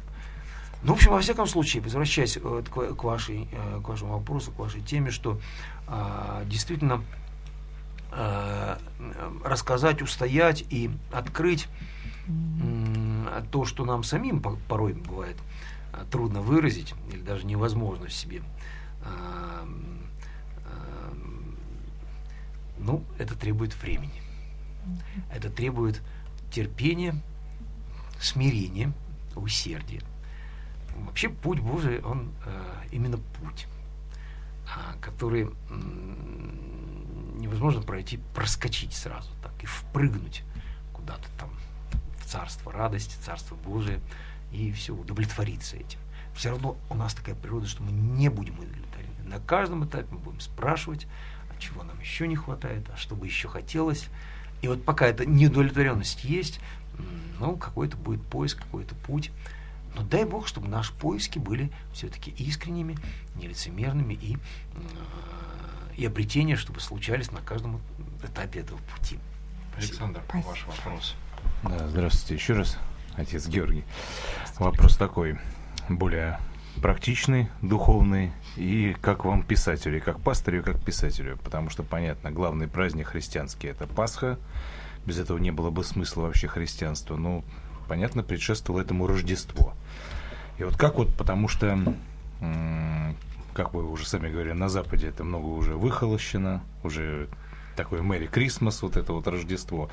[0.83, 4.51] Ну, в общем, во всяком случае, возвращаясь э, к, к вашей, э, к вашему вопросу,
[4.51, 5.41] к вашей теме, что
[5.87, 7.22] а, действительно э,
[9.45, 11.69] рассказать, устоять и открыть
[13.51, 15.37] то, что нам самим по- порой бывает
[15.93, 18.43] а, трудно выразить или даже невозможно в себе.
[19.05, 19.99] М,
[22.79, 24.21] Ну, это требует времени.
[25.33, 26.01] Это требует
[26.51, 27.15] терпения,
[28.21, 28.93] смирения,
[29.37, 30.03] усердия.
[30.97, 32.51] Вообще путь Божий, он э,
[32.91, 33.67] именно путь,
[34.67, 35.49] а, который
[37.39, 40.43] невозможно пройти, проскочить сразу так и впрыгнуть
[40.93, 41.51] куда-то там
[42.19, 44.01] в царство радости, царство Божие
[44.53, 45.99] и все, удовлетвориться этим.
[46.35, 49.13] Все равно у нас такая природа, что мы не будем удовлетворены.
[49.27, 51.07] На каждом этапе мы будем спрашивать,
[51.51, 54.09] а чего нам еще не хватает, а что бы еще хотелось.
[54.63, 56.61] И вот пока эта неудовлетворенность есть,
[57.39, 59.31] ну, какой-то будет поиск, какой-то путь.
[59.95, 62.97] Но дай Бог, чтобы наши поиски были все-таки искренними,
[63.35, 64.39] нелицемерными и, э,
[65.97, 67.81] и обретения, чтобы случались на каждом
[68.23, 69.19] этапе этого пути.
[69.77, 70.49] Александр, Спасибо.
[70.49, 71.15] ваш вопрос.
[71.63, 72.79] Да, здравствуйте еще раз,
[73.17, 73.85] отец Георгий.
[74.59, 75.39] Вопрос такой,
[75.89, 76.39] более
[76.81, 82.31] практичный, духовный, и как вам писателю, и как пастырю, и как писателю, потому что, понятно,
[82.31, 84.39] главный праздник христианский– это Пасха,
[85.05, 87.45] без этого не было бы смысла вообще христианства, но,
[87.89, 89.75] понятно, предшествовало этому Рождество.
[90.59, 91.95] И вот как вот, потому что,
[93.55, 97.29] как вы уже сами говорили, на Западе это много уже выхолощено, уже
[97.77, 99.91] такое Мэри Крисмас, вот это вот Рождество.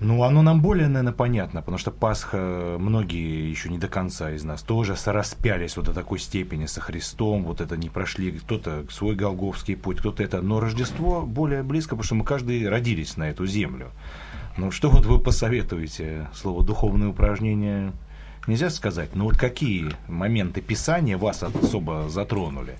[0.00, 4.44] Ну, оно нам более, наверное, понятно, потому что Пасха, многие еще не до конца из
[4.44, 9.16] нас тоже распялись вот до такой степени со Христом, вот это не прошли, кто-то свой
[9.16, 10.40] голговский путь, кто-то это.
[10.40, 13.90] Но Рождество более близко, потому что мы каждый родились на эту землю.
[14.56, 16.28] Ну, что вот вы посоветуете?
[16.32, 17.92] Слово «духовное упражнение»
[18.48, 22.76] нельзя сказать, но вот какие моменты Писания вас особо затронули,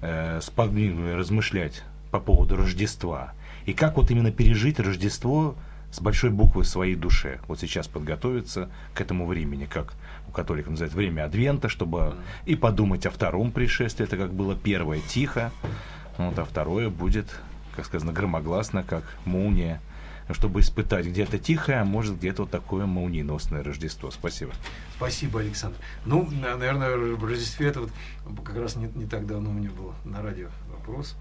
[0.00, 3.32] э, сподвигнули размышлять по поводу Рождества?
[3.66, 5.56] И как вот именно пережить Рождество
[5.94, 7.38] с большой буквы в своей душе.
[7.46, 9.94] Вот сейчас подготовиться к этому времени, как
[10.28, 14.98] у католиков называют время Адвента, чтобы и подумать о втором пришествии, это как было первое,
[14.98, 15.52] тихо,
[16.18, 17.38] вот, а второе будет,
[17.76, 19.80] как сказано, громогласно, как молния,
[20.32, 24.10] чтобы испытать где-то тихое, а может где-то вот такое молниеносное Рождество.
[24.10, 24.52] Спасибо.
[24.96, 25.76] Спасибо, Александр.
[26.06, 27.90] Ну, на- наверное, в Рождестве это вот
[28.44, 31.16] как раз не, не так давно у меня был на радио вопрос,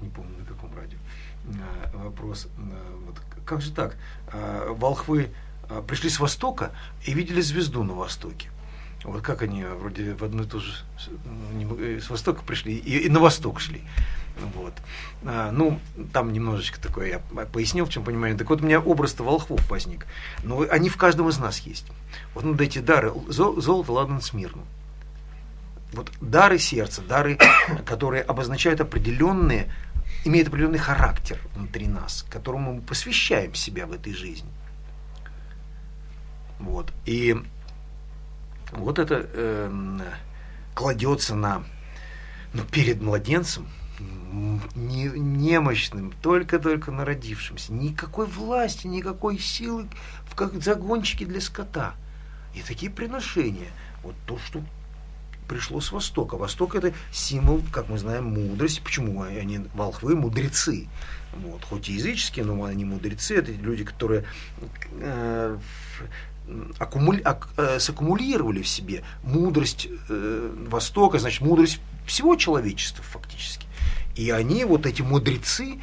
[0.00, 0.98] не помню на каком радио,
[1.92, 3.96] а, вопрос, а, вот как же так,
[4.32, 5.30] А, волхвы
[5.86, 6.72] пришли с востока
[7.04, 8.48] и видели звезду на востоке.
[9.04, 11.08] Вот как они вроде в одну и ту же с-
[11.64, 13.82] мог- э, востока пришли и, и на восток шли.
[14.54, 14.74] Вот.
[15.24, 15.78] А, ну,
[16.12, 18.36] там немножечко такое я по- пояснил, в чем понимание.
[18.36, 20.06] Так вот, у меня образ-то волхвов возник.
[20.42, 21.86] Но они в каждом из нас есть.
[22.34, 24.64] Вот ну, эти дары, зо- золото, ладан, смирну.
[25.92, 27.38] Вот дары сердца, дары,
[27.86, 29.70] которые обозначают определенные,
[30.24, 34.48] имеют определенный характер внутри нас, которому мы посвящаем себя в этой жизни.
[36.58, 36.92] Вот.
[37.04, 37.36] И
[38.70, 40.00] вот это эм,
[40.74, 41.64] кладется на,
[42.54, 43.68] ну, перед младенцем,
[44.74, 47.72] не, немощным, только-только народившимся.
[47.72, 49.88] Никакой власти, никакой силы,
[50.26, 51.94] в как загончики для скота.
[52.54, 53.70] И такие приношения.
[54.02, 54.62] Вот то, что
[55.48, 56.36] пришло с Востока.
[56.36, 58.80] Восток это символ, как мы знаем, мудрости.
[58.80, 60.88] Почему они волхвы мудрецы?
[61.34, 61.64] Вот.
[61.64, 63.36] Хоть и языческие, но они мудрецы.
[63.36, 64.24] Это люди, которые
[65.00, 65.58] э,
[66.78, 73.66] аккумули- ак- э, саккумулировали в себе мудрость э, Востока, значит, мудрость всего человечества фактически.
[74.16, 75.78] И они, вот эти мудрецы,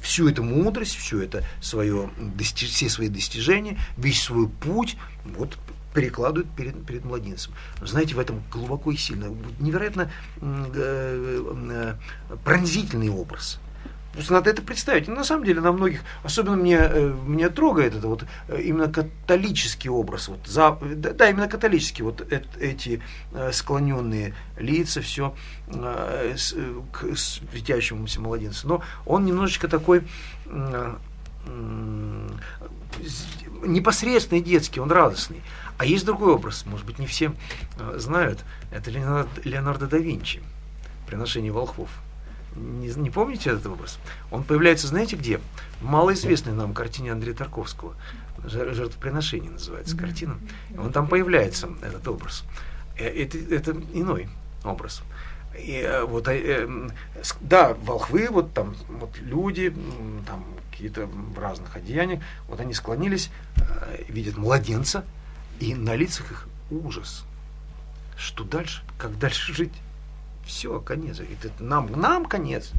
[0.00, 5.56] всю эту мудрость, всю это свое, все свои достижения, весь свой путь, вот
[5.94, 7.52] перекладывают перед, перед младенцем.
[7.80, 11.94] Знаете, в этом глубоко и сильно, невероятно э,
[12.34, 13.60] э, пронзительный образ.
[14.14, 15.08] Просто надо это представить.
[15.08, 18.88] И на самом деле на многих, особенно мне, э, меня трогает это вот э, именно
[18.90, 20.28] католический образ.
[20.28, 25.34] Вот, за, да, именно католический, вот эт- эти э, склоненные лица, все
[25.66, 28.68] к светящемуся младенцу.
[28.68, 30.04] Но он немножечко такой
[33.62, 35.42] непосредственный детский, он радостный.
[35.78, 37.32] А есть другой образ, может быть, не все
[37.96, 40.40] знают, это Леонардо, Леонардо да Винчи.
[41.06, 41.88] приношение волхвов.
[42.56, 43.98] Не, не помните этот образ?
[44.30, 45.40] Он появляется, знаете где?
[45.80, 47.94] В малоизвестной нам картине Андрея Тарковского.
[48.44, 50.36] «Жер- Жертвоприношение называется картина.
[50.78, 52.44] Он там появляется, этот образ.
[52.98, 54.28] Э, Это, это иной
[54.64, 55.02] образ.
[55.58, 56.68] И, э, вот, э,
[57.40, 59.74] да, волхвы, вот там вот люди,
[60.26, 63.30] там какие-то в разных одеяниях, вот они склонились,
[64.08, 65.04] видят младенца,
[65.60, 67.24] и на лицах их ужас.
[68.16, 68.82] Что дальше?
[68.98, 69.72] Как дальше жить?
[70.44, 71.20] Все, конец.
[71.20, 72.70] Это нам, нам конец.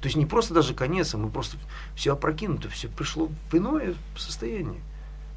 [0.00, 1.56] То есть не просто даже конец, а мы просто
[1.94, 4.80] все опрокинуто, все пришло в иное состояние.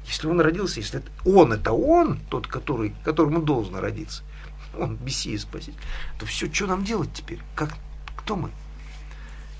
[0.06, 4.22] Если он родился, если это- он это он, тот, который, которому должен родиться,
[4.78, 5.74] он Мессия спаситель,
[6.18, 7.40] то все, что нам делать теперь?
[7.54, 7.74] Как,
[8.16, 8.50] кто мы?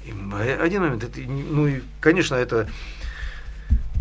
[0.04, 2.68] И э, один момент, это, ну и, конечно, это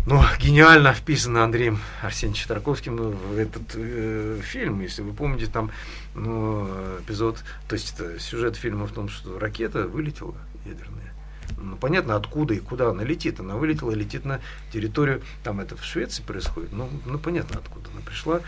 [0.06, 4.80] ну, гениально вписано Андреем Арсеньевичем Тарковским в этот э, фильм.
[4.80, 5.70] Если вы помните, там
[6.14, 6.66] ну,
[7.00, 10.34] эпизод, то есть это сюжет фильма в том, что ракета вылетела
[10.64, 11.12] ядерная.
[11.58, 13.40] Ну, понятно, откуда и куда она летит.
[13.40, 14.40] Она вылетела, летит на
[14.72, 18.40] территорию, там это в Швеции происходит, ну, ну понятно, откуда она пришла.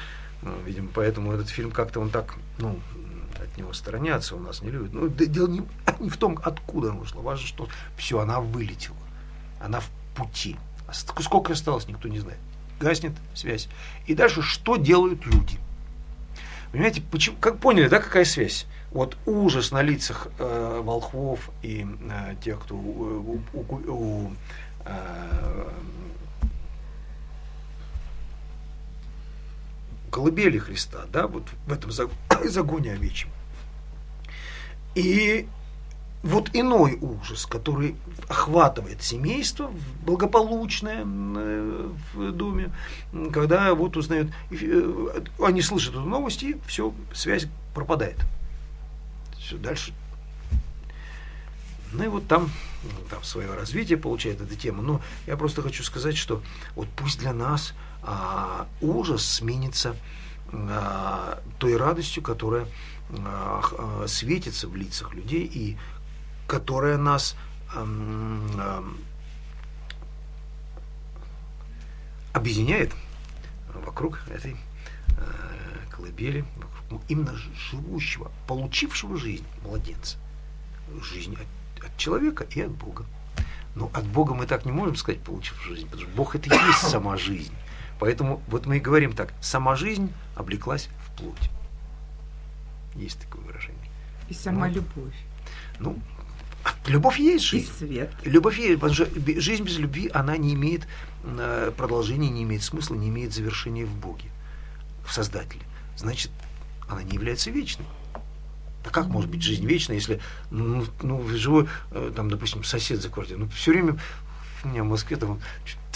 [0.43, 2.81] Ну, видимо, поэтому этот фильм как-то он так, ну,
[3.41, 4.93] от него сторонятся, у нас не любят.
[4.93, 5.63] Ну, да дело не,
[6.01, 7.23] не в том, откуда она ушла.
[7.23, 8.97] Важно, что все, она вылетела.
[9.61, 10.57] Она в пути.
[10.93, 12.39] Сколько осталось, никто не знает.
[12.81, 13.69] Гаснет связь.
[14.07, 15.59] И дальше что делают люди?
[16.73, 18.67] Понимаете, почему, как поняли, да, какая связь?
[18.91, 24.33] Вот ужас на лицах э, волхвов и э, тех, кто у, у- у- у,
[24.85, 25.69] э,
[30.11, 32.11] колыбели Христа, да, вот в этом заг-
[32.49, 33.31] загоне овечьем.
[34.95, 35.49] И
[36.23, 37.97] вот иной ужас, который
[38.29, 39.73] охватывает семейство
[40.05, 42.73] благополучное э, в доме,
[43.33, 48.19] когда вот узнают, э, они слышат эту новость, и все, связь пропадает.
[49.39, 49.93] Все, дальше.
[51.93, 52.51] Ну и вот там,
[53.11, 54.83] там свое развитие получает эта тема.
[54.83, 56.43] Но я просто хочу сказать, что
[56.75, 59.97] вот пусть для нас а, ужас сменится
[60.53, 62.67] а, той радостью, которая
[63.11, 65.77] а, а, светится в лицах людей и
[66.53, 67.35] которая нас
[72.35, 72.93] объединяет
[73.73, 74.55] вокруг этой
[75.09, 75.15] э,
[75.91, 80.19] колыбели, вокруг именно живущего, получившего жизнь младенца.
[81.03, 83.07] Жизнь от, от человека и от Бога.
[83.75, 86.67] Но от Бога мы так не можем сказать, получившего жизнь, потому что Бог это и
[86.67, 87.55] есть сама жизнь.
[87.99, 91.51] Поэтому вот мы и говорим так, сама жизнь облеклась в плоть.
[92.95, 93.91] Есть такое выражение.
[94.29, 95.17] И сама Ну, любовь,
[95.79, 95.99] Ну,
[96.87, 97.73] любовь и есть и жизнь.
[97.79, 98.13] свет.
[98.25, 99.07] Любовь есть, потому что
[99.41, 100.87] жизнь без любви, она не имеет
[101.25, 104.29] э, продолжения, не имеет смысла, не имеет завершения в Боге,
[105.07, 105.63] в Создателе.
[105.97, 106.31] Значит,
[106.89, 107.87] она не является вечной.
[108.85, 110.21] А как может быть жизнь вечная, если,
[110.51, 113.99] ну, ну живой, э, там, допустим, сосед за квартирой, ну, все время
[114.65, 115.41] у меня в Москве там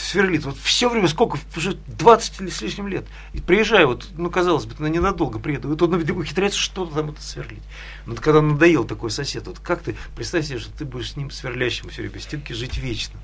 [0.01, 3.07] сверлит, вот все время, сколько, уже 20 или с лишним лет.
[3.33, 7.23] И приезжаю, вот, ну, казалось бы, на ненадолго приеду, вот он ухитряется что-то там это
[7.23, 7.63] сверлить.
[8.05, 11.17] Ну, вот когда надоел такой сосед, вот как ты, представь себе, что ты будешь с
[11.17, 13.19] ним сверлящим все время стенки жить вечно.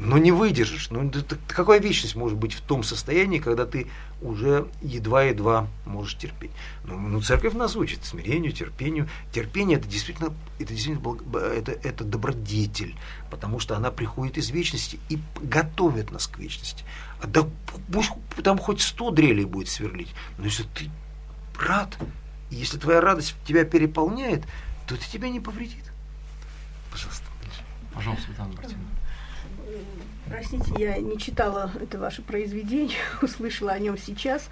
[0.00, 0.90] Но не выдержишь.
[0.90, 1.10] Ну,
[1.48, 3.88] какая вечность может быть в том состоянии, когда ты
[4.22, 6.52] уже едва-едва можешь терпеть?
[6.84, 9.08] Ну, ну, церковь нас учит смирению, терпению.
[9.32, 12.94] Терпение это действительно, это действительно благ- б- это, это добродетель,
[13.28, 16.84] потому что она приходит из вечности и готовит нас к вечности.
[17.20, 17.44] А да
[17.92, 18.12] пусть
[18.44, 20.90] там хоть сто дрелей будет сверлить, но если ты
[21.58, 21.98] рад,
[22.50, 24.44] если твоя радость тебя переполняет,
[24.86, 25.84] то это тебя не повредит.
[26.92, 27.24] Пожалуйста.
[27.92, 28.86] Пожалуйста, Светлана Мартиновна.
[30.30, 34.48] Простите, я не читала это ваше произведение, услышала о нем сейчас,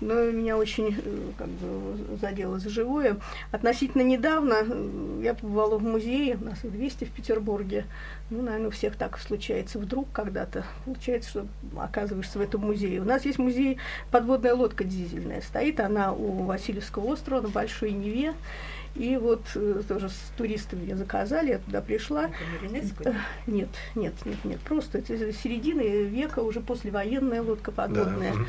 [0.00, 3.18] но меня очень э, как бы задело за живое.
[3.50, 7.84] Относительно недавно э, я побывала в музее, у нас их 200 в Петербурге.
[8.30, 10.64] Ну, наверное, у всех так случается вдруг когда-то.
[10.84, 11.46] Получается, что
[11.78, 13.00] оказываешься в этом музее.
[13.00, 13.78] У нас есть музей
[14.10, 15.40] подводная лодка дизельная.
[15.40, 18.34] Стоит она у Васильевского острова на Большой Неве.
[18.98, 22.30] И вот э, тоже с туристами ее заказали, я туда пришла.
[23.00, 23.10] Это?
[23.10, 23.14] Э,
[23.46, 24.60] Нет, нет, нет, нет.
[24.60, 28.34] Просто это из середины века, уже послевоенная лодка подводная.
[28.34, 28.40] Да.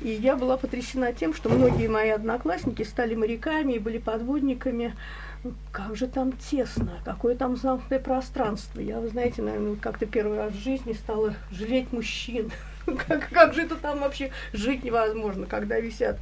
[0.00, 4.96] И я была потрясена тем, что многие мои одноклассники стали моряками и были подводниками.
[5.44, 8.80] Ну, Как же там тесно, какое там замкнутое пространство.
[8.80, 12.50] Я, вы знаете, наверное, как-то первый раз в жизни стала жалеть мужчин.
[13.08, 16.18] Как, как же это там вообще жить невозможно, когда висят,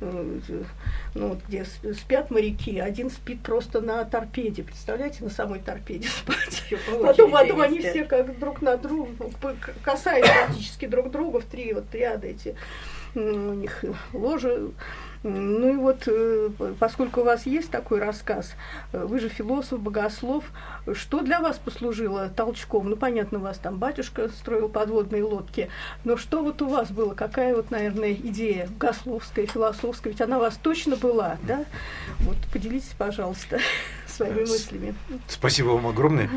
[0.00, 0.38] э,
[1.14, 6.08] ну, вот где сп- спят моряки, один спит просто на торпеде, представляете, на самой торпеде
[6.08, 6.64] спать.
[7.02, 11.40] Потом, потом они все как друг на друга, ну, п- к- касаясь практически друг друга
[11.40, 12.56] в три вот ряда эти
[13.14, 14.70] у них ложи
[15.22, 18.54] Ну и вот, э, поскольку у вас есть такой рассказ,
[18.92, 20.44] э, вы же философ, богослов,
[20.92, 22.90] что для вас послужило толчком?
[22.90, 25.70] Ну, понятно, у вас там батюшка строил подводные лодки,
[26.04, 27.14] но что вот у вас было?
[27.14, 30.12] Какая вот, наверное, идея богословская, философская?
[30.12, 31.64] Ведь она у вас точно была, да?
[32.20, 33.58] Вот поделитесь, пожалуйста,
[34.06, 34.94] своими мыслями.
[35.26, 36.30] Спасибо вам огромное,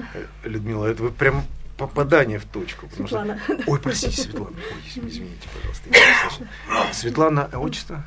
[0.44, 0.88] Людмила.
[0.88, 1.44] Это вы прям
[1.78, 2.88] попадание в точку.
[2.96, 3.40] Светлана.
[3.44, 3.60] Что...
[3.68, 4.56] Ой, простите, Светлана.
[4.56, 6.94] Ой, извините, пожалуйста.
[6.94, 8.04] Светлана, а отчество?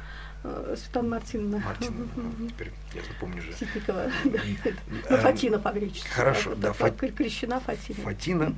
[0.47, 1.59] Э, Светлана Мартиновна.
[1.59, 2.07] Мартиновна,
[2.39, 3.53] ну, теперь я запомню же.
[3.55, 4.11] Ситникова.
[5.11, 6.09] Ну, Фатина по-гречески.
[6.09, 6.73] Хорошо, да.
[6.73, 8.05] Крещена Фатина.
[8.05, 8.55] Фатина.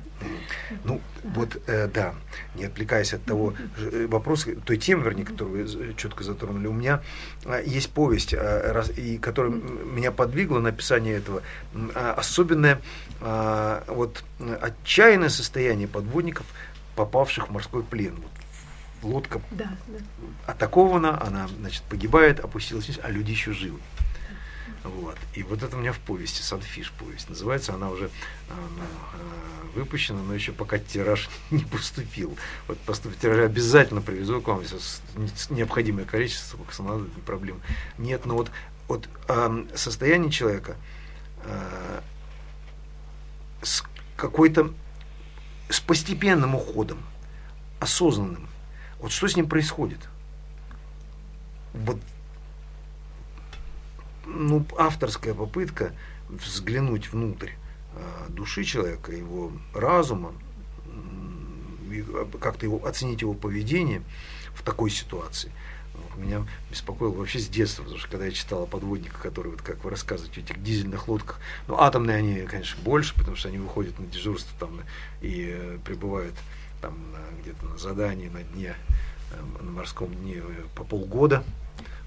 [0.83, 2.13] Ну, вот, э, да,
[2.55, 7.01] не отвлекаясь от того э, вопроса, той темы, вернее, которую вы четко затронули, у меня
[7.65, 8.35] есть повесть,
[8.97, 11.41] и которая меня подвигла на написание этого.
[11.95, 12.81] Особенное
[13.19, 14.23] вот
[14.61, 16.45] отчаянное состояние подводников,
[16.95, 18.15] попавших в морской плен.
[18.15, 18.36] Вот
[19.01, 19.99] лодка да, да.
[20.45, 23.79] атакована, она, значит, погибает, опустилась вниз, а люди еще живы.
[24.83, 25.17] Вот.
[25.33, 27.29] И вот это у меня в повести, Санфиш повесть.
[27.29, 28.09] Называется она уже
[28.49, 32.37] а, ну, а, выпущена, но еще пока тираж не поступил.
[32.67, 34.63] Вот поступит тираж, обязательно привезу к вам
[35.49, 37.61] необходимое количество, сколько надо, проблем.
[37.97, 38.51] Нет, но вот,
[38.87, 40.75] вот э, состояние человека
[41.43, 42.01] э,
[43.61, 43.83] с
[44.15, 44.73] какой-то,
[45.69, 46.99] с постепенным уходом,
[47.79, 48.47] осознанным,
[48.99, 49.99] вот что с ним происходит?
[51.73, 51.97] Вот
[54.25, 55.93] ну, авторская попытка
[56.29, 57.51] взглянуть внутрь
[57.95, 60.33] э, души человека, его разума,
[62.39, 64.01] как-то его, оценить его поведение
[64.53, 65.51] в такой ситуации.
[65.93, 69.61] Вот, меня беспокоило вообще с детства, потому что когда я читал о подводниках, которые, вот
[69.61, 73.57] как вы рассказываете, в этих дизельных лодках, ну, атомные они, конечно, больше, потому что они
[73.57, 74.81] выходят на дежурство там
[75.21, 76.35] и э, прибывают
[76.81, 76.95] там
[77.47, 78.75] где-то на задании на дне,
[79.31, 81.43] э, на морском дне э, по полгода,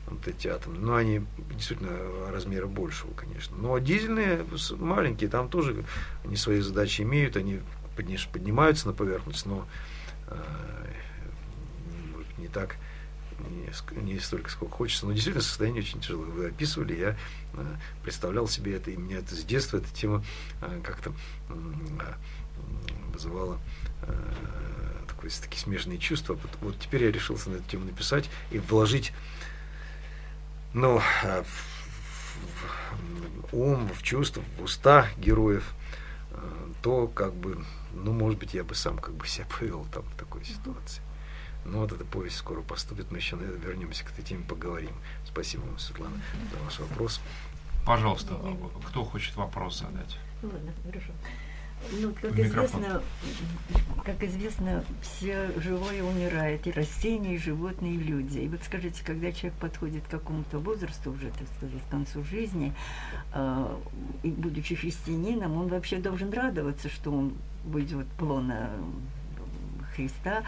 [0.07, 0.79] вот эти атомы.
[0.79, 1.23] Но они
[1.55, 1.91] действительно
[2.31, 3.57] размера большего, конечно.
[3.57, 4.45] Но дизельные
[4.79, 5.85] маленькие, там тоже
[6.25, 7.61] они свои задачи имеют, они
[8.33, 9.67] поднимаются на поверхность, но
[10.29, 10.37] э,
[12.39, 12.77] не так,
[14.03, 15.07] не, столько, сколько хочется.
[15.07, 16.27] Но действительно состояние очень тяжелое.
[16.27, 17.17] Вы описывали, я
[18.03, 20.23] представлял себе это, и меня это с детства эта тема
[20.83, 21.13] как-то
[23.13, 23.59] вызывала
[25.09, 26.35] такое, такие смежные чувства.
[26.35, 29.13] Вот, вот теперь я решился на эту тему написать и вложить
[30.73, 35.75] ну, э, в, в ум, в чувства, в уста героев
[36.31, 40.05] э, то, как бы, ну, может быть, я бы сам как бы себя повел там
[40.05, 41.03] в такой ситуации.
[41.65, 44.93] Но вот эта повесть скоро поступит, мы еще вернемся к этой теме, поговорим.
[45.27, 46.17] Спасибо вам, Светлана,
[46.51, 47.21] за ваш вопрос.
[47.85, 48.35] Пожалуйста,
[48.89, 50.19] кто хочет вопрос задать?
[50.43, 51.13] Ладно, хорошо.
[51.93, 53.03] Ну, как известно,
[54.05, 58.39] как известно, все живое умирает, и растения, и животные, и люди.
[58.39, 62.75] И вот скажите, когда человек подходит к какому-то возрасту, уже, так сказать, к концу жизни,
[63.35, 63.79] э,
[64.23, 68.71] и будучи христианином, он вообще должен радоваться, что он будет плона
[69.95, 70.45] Христа,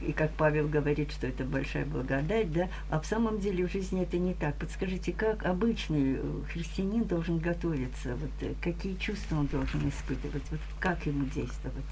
[0.00, 4.02] и как Павел говорит, что это большая благодать, да, а в самом деле в жизни
[4.02, 4.56] это не так.
[4.56, 10.60] Подскажите, как обычный э, христианин должен готовиться, вот э, какие чувства он должен испытывать, вот
[10.80, 11.84] как ему действовать?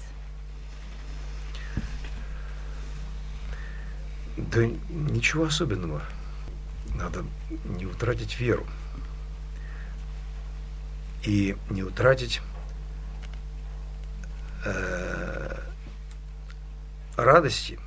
[4.37, 6.01] Да ничего особенного.
[6.95, 7.25] Надо
[7.65, 8.65] не утратить веру.
[11.23, 12.41] И не утратить
[14.65, 15.06] э,
[17.17, 17.79] радости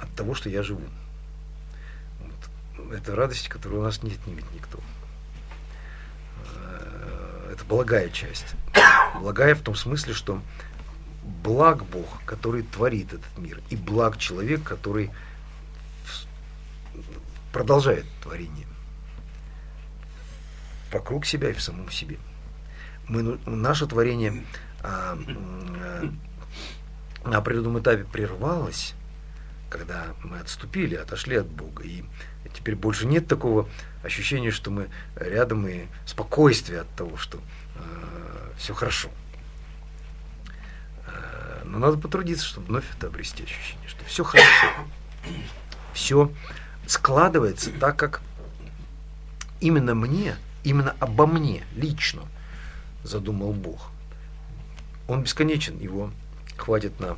[0.00, 0.82] от того, что я живу.
[2.20, 2.92] Вот.
[2.92, 4.80] Это радость, которой у нас не видит никто.
[6.54, 8.56] Э, это благая часть.
[9.20, 10.42] Благая в том смысле, что
[11.22, 15.10] благ Бог, который творит этот мир, и благ человек, который
[17.52, 18.66] продолжает творение
[20.92, 22.18] вокруг себя и в самом себе.
[23.08, 24.44] Мы, ну, наше творение
[24.82, 26.12] а, а,
[27.24, 28.94] на определенном этапе прервалось,
[29.70, 31.82] когда мы отступили, отошли от Бога.
[31.82, 32.04] И
[32.54, 33.68] теперь больше нет такого
[34.02, 37.38] ощущения, что мы рядом и спокойствия от того, что
[37.76, 39.08] э, все хорошо.
[41.06, 44.68] Э, но надо потрудиться, чтобы вновь это обрести ощущение, что все хорошо.
[45.92, 46.30] Все
[46.86, 48.20] складывается так, как
[49.60, 52.22] именно мне, именно обо мне лично
[53.02, 53.90] задумал Бог.
[55.08, 56.10] Он бесконечен, его
[56.56, 57.16] хватит на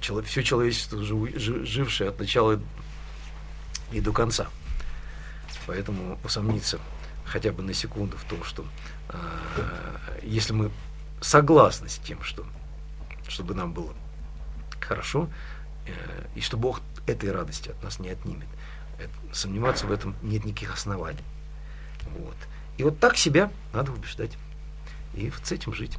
[0.00, 2.60] все человечество, жившее от начала
[3.90, 4.48] и до конца.
[5.66, 6.78] Поэтому усомниться
[7.24, 8.64] хотя бы на секунду в том, что
[9.10, 9.18] э,
[10.22, 10.70] если мы
[11.20, 12.46] согласны с тем, что
[13.28, 13.92] чтобы нам было
[14.80, 15.28] хорошо,
[15.86, 15.90] э,
[16.34, 18.48] и что Бог этой радости от нас не отнимет.
[18.98, 21.22] Это, сомневаться в этом нет никаких оснований.
[22.18, 22.36] Вот.
[22.78, 24.36] И вот так себя надо убеждать.
[25.14, 25.98] И с этим жить.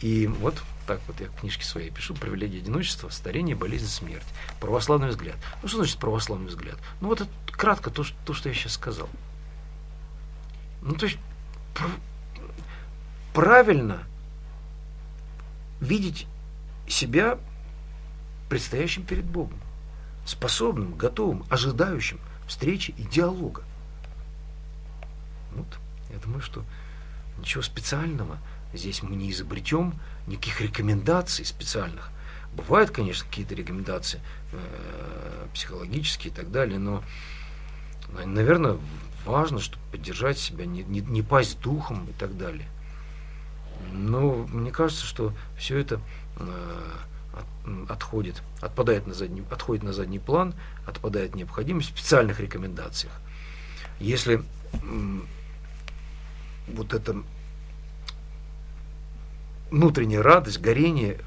[0.00, 4.26] И вот так вот я в книжке своей пишу, привилегия одиночества, старение, болезнь, смерть.
[4.60, 5.36] Православный взгляд.
[5.62, 6.76] Ну, что значит православный взгляд?
[7.00, 9.08] Ну, вот это кратко то, что, то, что я сейчас сказал.
[10.82, 11.18] Ну, то есть,
[11.74, 11.90] прав,
[13.32, 14.02] правильно
[15.80, 16.26] видеть
[16.86, 17.38] себя
[18.50, 19.58] предстоящим перед Богом,
[20.26, 23.62] способным, готовым, ожидающим встречи и диалога.
[25.54, 25.66] Вот,
[26.10, 26.62] я думаю, что
[27.38, 28.38] ничего специального–
[28.74, 29.94] Здесь мы не изобретем
[30.26, 32.10] никаких рекомендаций специальных.
[32.56, 34.20] Бывают, конечно, какие-то рекомендации
[34.52, 37.02] э, психологические и так далее, но,
[38.24, 38.78] наверное,
[39.24, 42.68] важно, чтобы поддержать себя, не, не, не пасть духом и так далее.
[43.92, 46.00] Но мне кажется, что все это
[46.36, 46.80] э,
[47.32, 50.54] от, отходит, отпадает на задний, отходит на задний план,
[50.86, 53.12] отпадает необходимость в специальных рекомендациях.
[53.98, 55.20] Если э,
[56.68, 57.22] вот это
[59.74, 61.18] внутренняя радость, горение,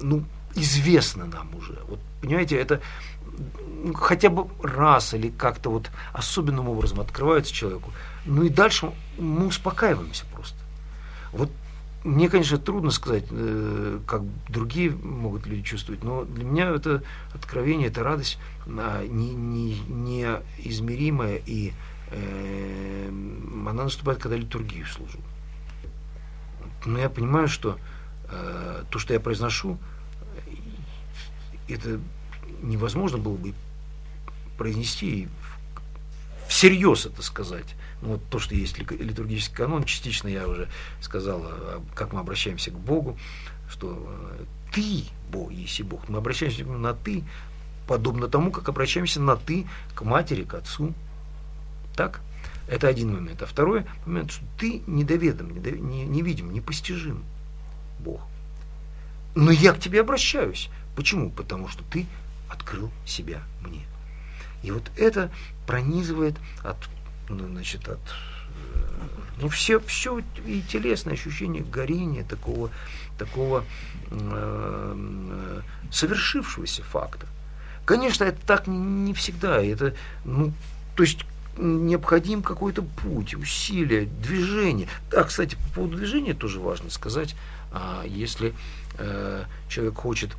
[0.00, 0.22] ну,
[0.54, 1.78] известно нам уже.
[1.88, 2.80] Вот, понимаете, это
[3.94, 7.92] хотя бы раз или как-то вот особенным образом открывается человеку.
[8.26, 10.58] Ну и дальше мы успокаиваемся просто.
[11.32, 11.50] Вот
[12.04, 17.02] мне, конечно, трудно сказать, э, как другие могут люди чувствовать, но для меня это
[17.34, 21.72] откровение, это радость не, не, неизмеримая, и
[22.10, 25.18] э, она наступает, когда литургию служу.
[26.84, 27.78] Но я понимаю, что
[28.30, 29.78] э, то, что я произношу,
[31.68, 32.00] это
[32.62, 33.54] невозможно было бы
[34.56, 35.28] произнести
[36.48, 37.76] всерьез это сказать.
[38.02, 40.68] Ну, вот то, что есть литургический канон, частично я уже
[41.00, 43.16] сказал, а, как мы обращаемся к Богу,
[43.68, 44.06] что
[44.38, 47.24] э, ты, Бог, если Бог, мы обращаемся на ты,
[47.86, 50.92] подобно тому, как обращаемся на ты к матери, к отцу.
[51.94, 52.20] Так?
[52.70, 53.42] Это один момент.
[53.42, 57.24] А второй момент, что ты недоведом, невидим, непостижим
[57.98, 58.20] Бог.
[59.34, 60.70] Но я к тебе обращаюсь.
[60.94, 61.30] Почему?
[61.30, 62.06] Потому что ты
[62.48, 63.82] открыл себя мне.
[64.62, 65.32] И вот это
[65.66, 66.76] пронизывает от,
[67.28, 69.08] ну, значит, от э,
[69.40, 72.70] ну, все, все и телесное ощущение горения такого,
[73.18, 73.64] такого
[74.10, 75.60] э,
[75.90, 77.26] совершившегося факта.
[77.84, 79.60] Конечно, это так не, не всегда.
[79.60, 79.94] Это,
[80.24, 80.52] ну,
[80.94, 81.24] то есть
[81.56, 84.88] необходим какой-то путь, усилие, движение.
[85.10, 87.34] Да, кстати, по поводу движения тоже важно сказать,
[87.72, 88.54] а, если
[88.98, 90.36] э, человек хочет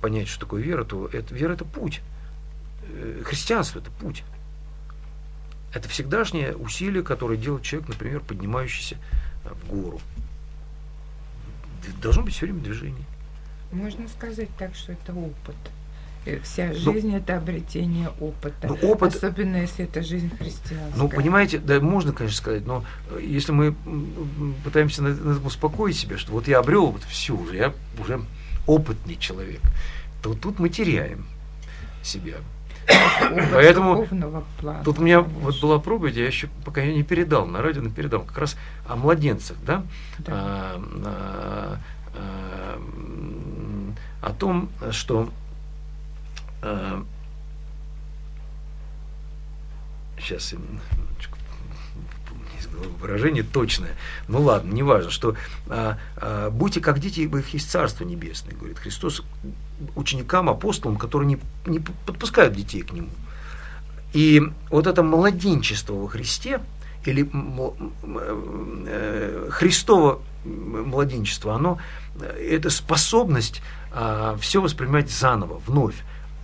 [0.00, 2.00] понять, что такое вера, то это, вера– это путь.
[2.84, 4.22] Э, христианство– это путь.
[5.74, 8.96] Это всегдашнее усилие, которое делает человек, например, поднимающийся
[9.44, 10.00] э, в гору.
[12.00, 13.04] Должно быть все время движение.
[13.72, 15.56] Можно сказать так, что это опыт–
[16.42, 18.68] вся ну, жизнь ну, это обретение опыта.
[18.68, 20.96] Ну, опыт, особенно если это жизнь христианская.
[20.96, 23.74] Ну, понимаете, да, можно, конечно, сказать, но э, если мы
[24.64, 28.20] пытаемся на, на успокоить себя, что вот я обрел опыт, все уже, я уже
[28.66, 29.60] опытный человек,
[30.22, 31.26] то тут мы теряем
[32.02, 32.36] себя.
[33.52, 34.06] Поэтому
[34.60, 35.40] плана, тут у меня конечно.
[35.40, 38.56] вот была проповедь, я еще пока ее не передал, на радио не передал, как раз
[38.86, 39.82] о младенцах, да,
[40.18, 40.32] да.
[40.32, 41.78] А, а,
[42.14, 42.78] а,
[44.22, 45.28] о том, что
[46.62, 47.04] а,
[50.18, 50.54] сейчас
[53.00, 53.94] выражение точное.
[54.28, 55.36] Ну ладно, не важно, что
[55.68, 59.22] а, а, будьте как дети, ибо их есть Царство Небесное, говорит Христос
[59.94, 63.10] ученикам, апостолам, которые не, не подпускают детей к Нему.
[64.12, 66.60] И вот это младенчество во Христе,
[67.04, 67.30] или
[68.86, 71.78] э, Христово младенчество, оно,
[72.20, 75.96] э, это способность а, все воспринимать заново, вновь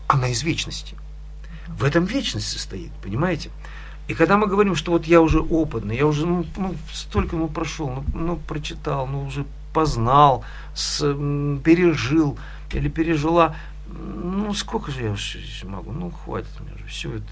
[0.08, 0.96] она из вечности.
[1.68, 3.50] В этом вечность состоит, понимаете?
[4.06, 7.48] И когда мы говорим, что вот я уже опытный, я уже ну, ну, столько ну,
[7.48, 10.44] прошел, ну, ну, прочитал, ну, уже познал,
[10.74, 11.00] с,
[11.64, 12.38] пережил
[12.70, 17.26] или пережила, ну, сколько же я уже могу, ну, хватит мне уже, все это.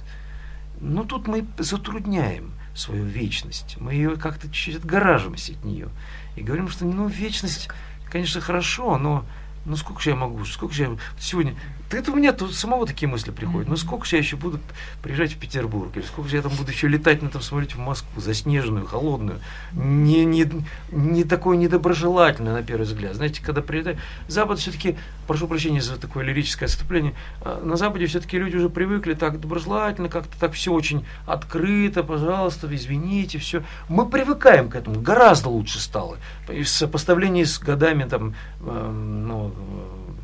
[0.81, 5.91] Но тут мы затрудняем свою вечность, мы ее как-то чуть-чуть отгораживаемся от нее
[6.37, 7.69] и говорим, что, ну, вечность,
[8.11, 9.27] конечно, хорошо, но
[9.65, 11.55] ну сколько же я могу, сколько же я сегодня
[11.99, 13.69] это у меня тут самого такие мысли приходят.
[13.69, 14.61] Ну сколько же я еще буду
[15.03, 15.97] приезжать в Петербург?
[15.97, 19.41] Или сколько же я там буду еще летать на этом самолете в Москву, заснеженную, холодную,
[19.73, 20.47] не, не,
[20.91, 23.15] не такой недоброжелательный на первый взгляд.
[23.15, 28.39] Знаете, когда прилетаю, Запад все-таки, прошу прощения за такое лирическое отступление, а, на Западе все-таки
[28.39, 33.63] люди уже привыкли так доброжелательно, как-то так все очень открыто, пожалуйста, извините, все.
[33.89, 36.19] Мы привыкаем к этому, гораздо лучше стало.
[36.47, 39.53] В сопоставлении с годами там, э, ну,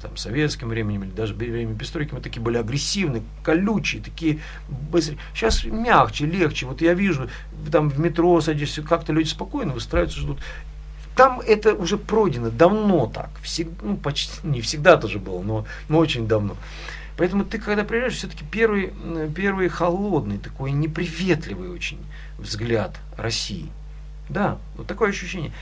[0.01, 5.19] там, советским временем или даже временем перестройки, мы такие были агрессивные, колючие, такие быстрые.
[5.35, 6.67] Сейчас мягче, легче.
[6.67, 7.29] Вот я вижу,
[7.71, 10.39] там в метро садишься, как-то люди спокойно выстраиваются, ждут.
[11.17, 13.31] Там это уже пройдено давно так.
[13.43, 16.57] Всегда, ну, почти, не всегда тоже было, но, но очень давно.
[17.17, 18.93] Поэтому ты, когда приезжаешь, все-таки первый,
[19.35, 21.99] первый холодный, такой неприветливый очень
[22.39, 23.67] взгляд России.
[24.29, 25.53] Да, вот такое ощущение.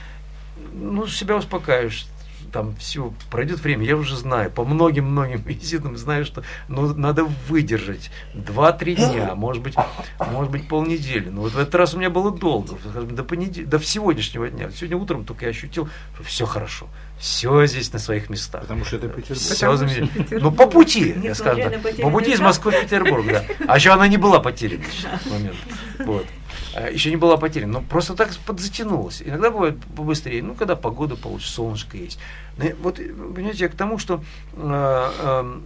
[0.74, 2.06] Ну, себя успокаиваешь,
[2.52, 8.10] там все, пройдет время, я уже знаю, по многим-многим визитам знаю, что ну, надо выдержать
[8.34, 9.74] 2-3 дня, может быть,
[10.18, 11.28] может быть полнедели.
[11.28, 13.66] Но вот в этот раз у меня было долго, до, понедел...
[13.66, 14.70] до сегодняшнего дня.
[14.70, 16.86] Сегодня утром только я ощутил, что все хорошо.
[17.18, 18.62] Все здесь на своих местах.
[18.62, 19.38] Потому что это Петербург.
[19.38, 20.38] Все замечательно.
[20.40, 21.62] Ну, по пути, я скажу.
[22.02, 23.44] По пути из Москвы в Петербург, да.
[23.66, 24.84] А еще она не была потеряна
[25.24, 25.56] в момент.
[25.98, 26.26] Вот.
[26.76, 29.22] А, еще не была потеряна, но просто так подзатянулась.
[29.24, 32.18] Иногда бывает побыстрее, ну, когда погода получше, солнышко есть.
[32.80, 34.22] Вот, понимаете, я к тому, что
[34.54, 35.60] э, э,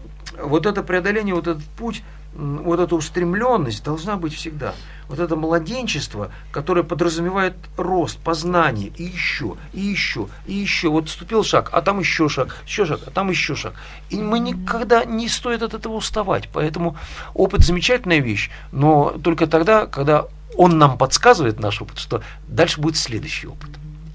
[0.45, 4.75] вот это преодоление, вот этот путь, вот эта устремленность должна быть всегда.
[5.09, 10.91] Вот это младенчество, которое подразумевает рост, познание, и еще, и еще, и еще.
[10.91, 13.75] Вот ступил шаг, а там еще шаг, еще шаг, а там еще шаг.
[14.11, 16.49] И мы никогда не стоит от этого уставать.
[16.53, 16.97] Поэтому
[17.35, 22.97] опыт замечательная вещь, но только тогда, когда он нам подсказывает наш опыт, что дальше будет
[22.97, 23.71] следующий опыт.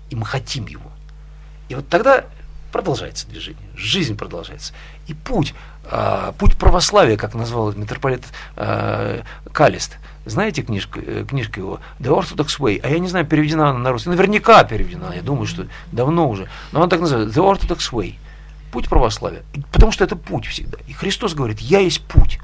[0.10, 0.92] И мы хотим его.
[1.70, 2.26] И вот тогда
[2.72, 4.74] продолжается движение, жизнь продолжается.
[5.08, 5.54] И путь,
[5.86, 8.24] э, путь православия, как назвал митрополит
[8.58, 9.22] э,
[9.54, 13.80] Калист, знаете книжку, э, книжку его «The Orthodox Way», а я не знаю, переведена она
[13.80, 17.92] на русский, наверняка переведена, я думаю, что давно уже, но она так называется «The Orthodox
[17.92, 18.16] Way»,
[18.74, 20.78] путь православия, потому что это путь всегда.
[20.88, 22.40] И Христос говорит «Я есть путь».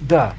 [0.00, 0.34] Да,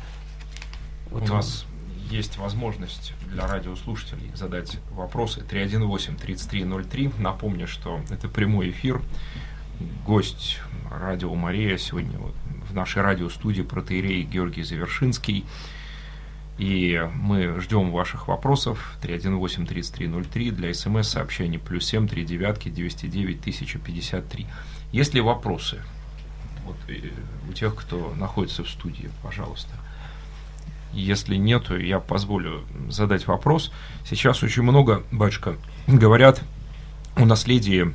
[1.12, 1.66] вот у нас
[2.10, 7.22] есть возможность для радиослушателей задать вопросы 318-3303.
[7.22, 9.02] Напомню, что это прямой эфир.
[10.06, 10.60] Гость
[10.92, 12.20] радио Мария сегодня
[12.68, 15.46] в нашей радиостудии протеерей Георгий Завершинский.
[16.58, 24.48] И мы ждем ваших вопросов 318-3303 для смс-сообщений плюс 7 3 девятки 209 1053.
[24.92, 25.82] Есть ли вопросы
[26.66, 27.12] вот, э,
[27.50, 29.74] у тех, кто находится в студии, пожалуйста.
[30.94, 33.72] Если нет, то я позволю задать вопрос.
[34.06, 35.56] Сейчас очень много, батюшка,
[35.88, 36.42] говорят
[37.16, 37.94] о наследии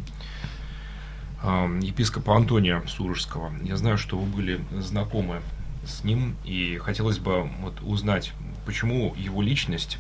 [1.43, 3.53] э, епископа Антония Сурожского.
[3.63, 5.41] Я знаю, что вы были знакомы
[5.87, 8.33] с ним, и хотелось бы вот узнать,
[8.65, 9.99] почему его личность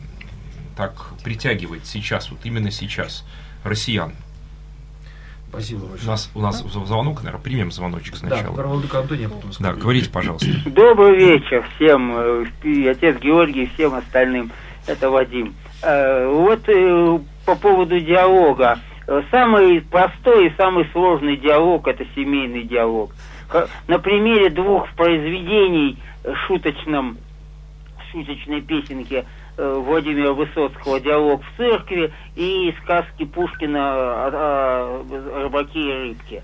[0.76, 3.24] так притягивает сейчас, вот именно сейчас,
[3.62, 4.14] россиян.
[5.55, 6.09] Спасибо большое.
[6.09, 8.57] У нас, у нас звонок, наверное, примем звоночек сначала.
[8.57, 10.48] Да, Владыка Антония, потом Да, говорите, пожалуйста.
[10.66, 14.50] Добрый вечер всем, э, и отец Георгий, и всем остальным.
[14.86, 15.55] Это Вадим.
[15.82, 18.80] Э, вот э, по поводу диалога.
[19.30, 23.14] Самый простой и самый сложный диалог– это семейный диалог.
[23.86, 25.98] На примере двух произведений
[26.46, 27.18] шуточном,
[28.11, 29.24] шуточной песенки–
[29.57, 36.42] Владимира Высоцкого «Диалог в церкви» и сказки Пушкина о, о рыбаке и рыбке.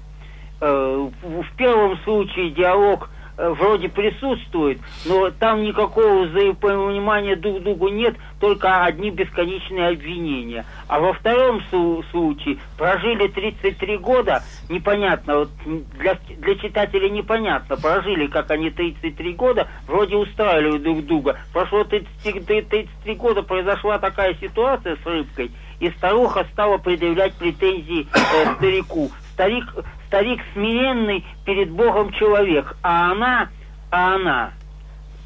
[0.61, 8.17] Э, в первом случае диалог Э, вроде присутствует, но там никакого взаимопонимания друг другу нет,
[8.39, 10.65] только одни бесконечные обвинения.
[10.89, 11.63] А во втором
[12.11, 15.51] случае прожили 33 года, непонятно, вот
[15.99, 21.39] для, для читателей непонятно, прожили, как они 33 года, вроде устраивали друг друга.
[21.53, 28.55] Прошло 33, 33 года, произошла такая ситуация с рыбкой, и старуха стала предъявлять претензии э,
[28.57, 29.11] старику.
[29.41, 29.65] Старик,
[30.09, 33.49] старик смиренный перед Богом человек, а она,
[33.91, 34.53] а она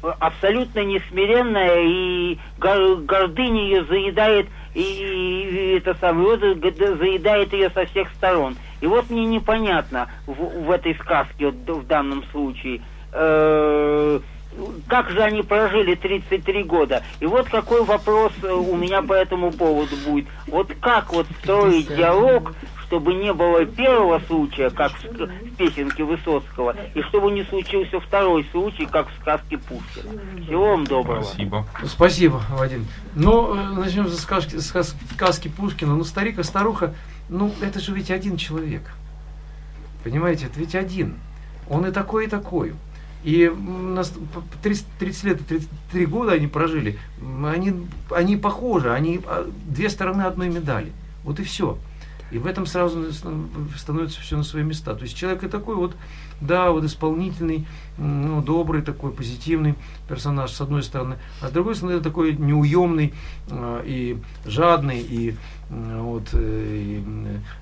[0.01, 8.55] абсолютно несмиренная, и гордыня ее заедает, и, и это самое, заедает ее со всех сторон.
[8.79, 14.19] И вот мне непонятно в, в этой сказке, вот, в данном случае, э,
[14.87, 17.03] как же они прожили 33 года?
[17.19, 20.27] И вот какой вопрос у меня по этому поводу будет.
[20.47, 22.53] Вот как вот строить диалог
[22.95, 28.85] чтобы не было первого случая, как в песенке Высоцкого, и чтобы не случился второй случай,
[28.85, 30.21] как в сказке Пушкина.
[30.45, 31.23] Всего вам доброго.
[31.23, 31.65] Спасибо.
[31.83, 32.87] Спасибо, Вадим.
[33.13, 35.93] Ну, начнем со сказки, сказки Пушкина.
[35.93, 36.93] Ну, старик и старуха,
[37.27, 38.83] ну, это же ведь один человек.
[40.05, 41.15] Понимаете, это ведь один.
[41.69, 42.75] Он и такой, и такой.
[43.25, 44.13] И у нас
[44.63, 46.97] 30, 30 лет, 33 года они прожили.
[47.45, 47.73] Они,
[48.09, 50.93] они похожи, они а, две стороны одной медали.
[51.25, 51.77] Вот и все.
[52.31, 54.95] И в этом сразу становится все на свои места.
[54.95, 55.95] То есть человек и такой вот,
[56.41, 57.67] да, вот исполнительный,
[57.97, 59.75] ну, добрый такой, позитивный
[60.09, 63.13] персонаж, с одной стороны, а с другой стороны, такой неуемный
[63.49, 65.35] э, и жадный, и
[65.69, 67.01] вот э,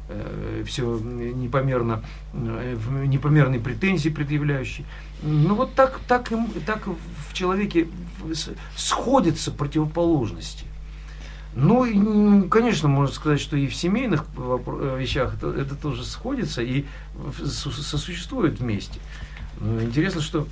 [0.10, 2.04] э, все непомерно,
[2.34, 4.86] э, непомерные претензии предъявляющий.
[5.22, 7.88] Ну вот так, так, им, так в человеке
[8.76, 10.66] сходятся противоположности.
[11.56, 16.86] Ну, конечно, можно сказать, что и в семейных э, вещах это, это тоже сходится и
[17.46, 19.00] сосуществует вместе.
[19.60, 20.48] Но интересно, что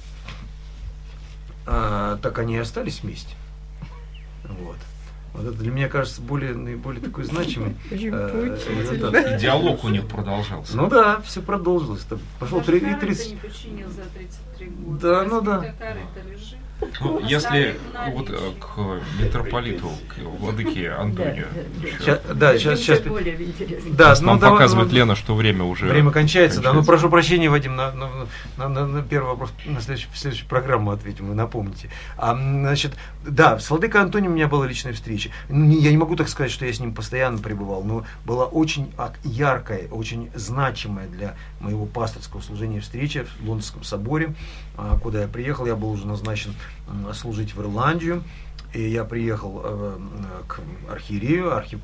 [1.66, 3.36] а, так они и остались вместе.
[4.44, 4.78] Вот.
[5.34, 7.76] Вот это для меня кажется более, наиболее такой значимый.
[7.92, 10.76] Э, диалог у них продолжался.
[10.76, 12.06] Ну да, все продолжилось.
[12.40, 13.38] Пошел 30...
[15.02, 15.74] Да, ну да.
[17.00, 17.78] Ну, если
[18.12, 21.48] вот э, к митрополиту, к владыке Антонию.
[22.34, 23.02] Да, сейчас, сейчас.
[23.92, 25.86] Да, нам ну, показывает ну, Лена, что время уже.
[25.86, 26.74] Время кончается, да.
[26.74, 31.28] Ну, прошу прощения, Вадим, на, на, на, на первый вопрос на следующую, следующую программу ответим,
[31.28, 31.90] вы напомните.
[32.18, 32.94] А, значит,
[33.26, 35.30] да, с владыкой Антонием у меня была личная встреча.
[35.50, 38.92] Я не могу так сказать, что я с ним постоянно пребывал, но была очень
[39.24, 44.34] яркая, очень значимая для моего пасторского служения встреча в Лондонском соборе,
[44.78, 45.66] а, куда я приехал.
[45.66, 46.56] Я был уже назначен
[47.14, 48.24] служить в Ирландию.
[48.74, 50.00] И я приехал э,
[50.48, 51.78] к архиерею, архи,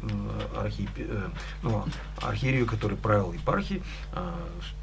[0.56, 1.28] архи, э,
[1.62, 1.84] ну,
[2.22, 3.84] архиерею, который правил епархией,
[4.14, 4.32] э,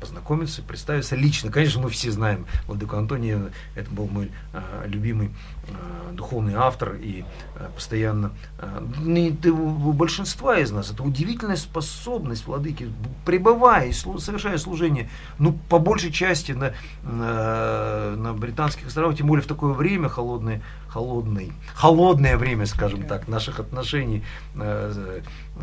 [0.00, 1.50] познакомиться, представиться лично.
[1.50, 5.30] Конечно, мы все знаем Владыку Антония, это был мой э, любимый
[5.66, 7.24] э, духовный автор, и
[7.57, 12.92] э, постоянно, э, у большинства из нас, это удивительная способность Владыки,
[13.24, 19.46] пребывая, совершая служение, ну, по большей части на, на, на британских островах, тем более в
[19.46, 20.61] такое время холодное,
[20.95, 24.22] холодный, холодное время, скажем так, наших отношений,
[24.55, 25.20] э,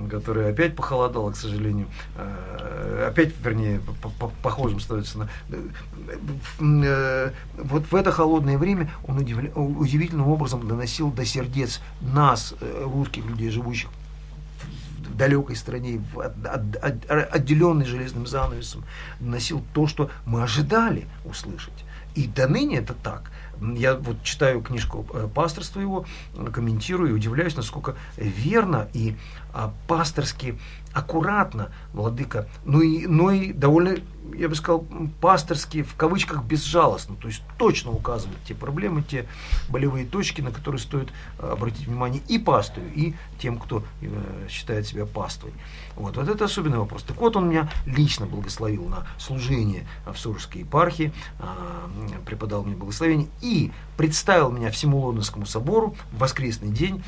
[0.09, 3.79] которое опять похолодало, к сожалению, э, опять, вернее,
[4.43, 5.29] похожим становится на...
[6.59, 12.53] Э, вот в это холодное время он удивительным образом доносил до сердец нас,
[12.83, 13.89] русских людей, живущих
[15.07, 16.01] в далекой стране,
[17.31, 18.83] отделенный железным занавесом,
[19.21, 21.85] доносил то, что мы ожидали услышать.
[22.15, 23.31] И до ныне это так.
[23.61, 26.05] Я вот читаю книжку э, пасторства его,
[26.51, 29.15] комментирую и удивляюсь, насколько верно и
[29.53, 30.57] а, пасторски
[30.93, 33.97] аккуратно владыка, ну и, ну и довольно,
[34.35, 34.85] я бы сказал,
[35.19, 39.25] пасторски, в кавычках, безжалостно, то есть точно указывает те проблемы, те
[39.69, 41.09] болевые точки, на которые стоит
[41.39, 45.53] э, обратить внимание и пастырю, и тем, кто э, считает себя паствой.
[45.95, 47.03] Вот, вот это особенный вопрос.
[47.03, 51.89] Так вот, он меня лично благословил на служение в Суржской епархии, а,
[52.25, 57.03] преподал мне благословение и представил меня всему Лондонскому собору в воскресный день,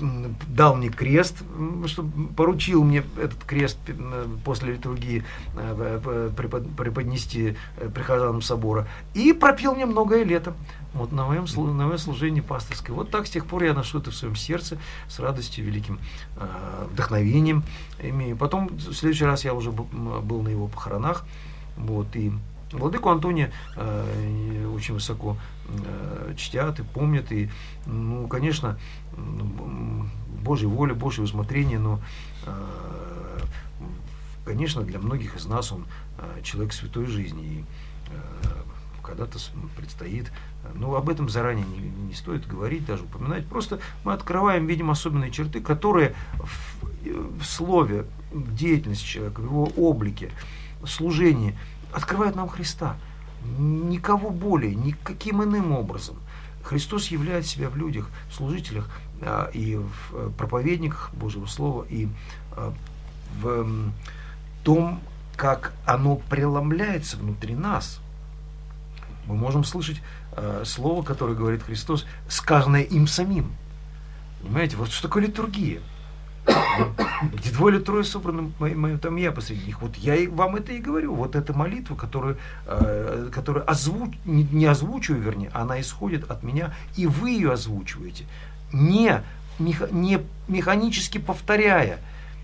[0.00, 1.36] дал мне крест,
[1.86, 3.78] чтобы поручил мне этот крест
[4.44, 5.24] после литургии
[5.98, 10.54] преподнести э, прихожанам собора, и пропил мне многое лето
[10.94, 12.94] вот на моем, на моем служении пасторское.
[12.94, 14.78] Вот так с тех пор я ношу это в своем сердце
[15.08, 15.98] с радостью, великим
[16.36, 17.64] э, вдохновением
[18.02, 18.36] имею.
[18.36, 21.24] Потом в следующий раз я уже был на его похоронах,
[21.76, 22.32] вот, и
[22.72, 25.36] Владыку Антония э, очень высоко
[25.68, 27.48] э, чтят и помнят, и,
[27.86, 28.78] ну, конечно,
[30.42, 32.00] Божья воля, Божье усмотрение, но,
[32.44, 33.38] э,
[34.46, 35.84] конечно, для многих из нас он
[36.18, 37.64] э, человек святой жизни, и
[38.10, 39.38] э, когда-то
[39.76, 40.30] предстоит
[40.74, 43.46] но об этом заранее не, не стоит говорить, даже упоминать.
[43.46, 49.64] Просто мы открываем, видим особенные черты, которые в, в слове, в деятельности человека, в его
[49.76, 50.30] облике,
[50.80, 51.56] в служении
[51.92, 52.96] открывают нам Христа.
[53.58, 56.16] Никого более, никаким иным образом.
[56.62, 58.90] Христос являет себя в людях, в служителях
[59.54, 62.08] и в э, проповедниках Божьего Слова, и
[63.40, 63.66] в
[64.66, 64.98] том,
[65.36, 68.00] как оно преломляется внутри нас.
[69.26, 70.02] Мы можем слышать
[70.32, 73.52] э, слово, которое говорит Христос, сказанное им самим.
[74.42, 75.80] Понимаете, вот что такое литургия?
[77.32, 78.50] Где двое или трое собраны,
[78.98, 79.82] там я посреди них.
[79.82, 81.14] Вот я вам это и говорю.
[81.14, 82.36] Вот эта молитва, которую,
[82.66, 88.24] э, которую озвуч, не, не озвучиваю, вернее, она исходит от меня, и вы ее озвучиваете.
[88.72, 89.22] Не,
[89.60, 92.00] меха, не механически повторяя,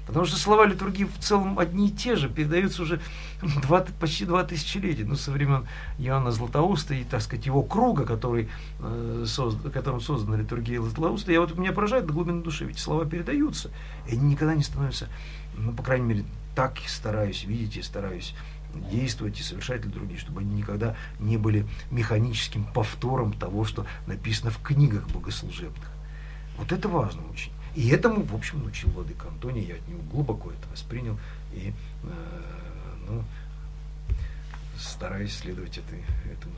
[0.06, 3.00] Потому что слова литургии в целом одни и те же, передаются уже
[3.42, 5.66] 20, почти два тысячелетия, ну, со времен
[5.98, 8.48] Иоанна Златоуста и, так сказать, его круга, который,
[8.80, 11.32] э, созда, которым создана литургия Златоуста.
[11.32, 13.70] Я вот меня поражает до глубины души, ведь слова передаются,
[14.08, 15.08] и они никогда не становятся,
[15.56, 16.24] ну, по крайней мере,
[16.54, 18.34] так стараюсь видеть и стараюсь
[18.90, 24.58] действовать и совершать литургии, чтобы они никогда не были механическим повтором того, что написано в
[24.62, 25.90] книгах богослужебных.
[26.58, 27.52] Вот это важно очень.
[27.74, 31.18] И этому, в общем, научил Владыка Антоний, я от него глубоко это воспринял
[31.52, 32.08] и э,
[33.08, 33.24] ну,
[34.78, 36.00] стараюсь следовать этой,
[36.30, 36.54] этому,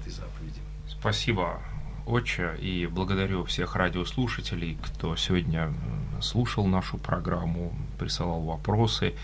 [0.00, 0.60] этой заповеди.
[0.88, 1.60] Спасибо,
[2.06, 5.72] отче, и благодарю всех радиослушателей, кто сегодня
[6.20, 9.14] слушал нашу программу, присылал вопросы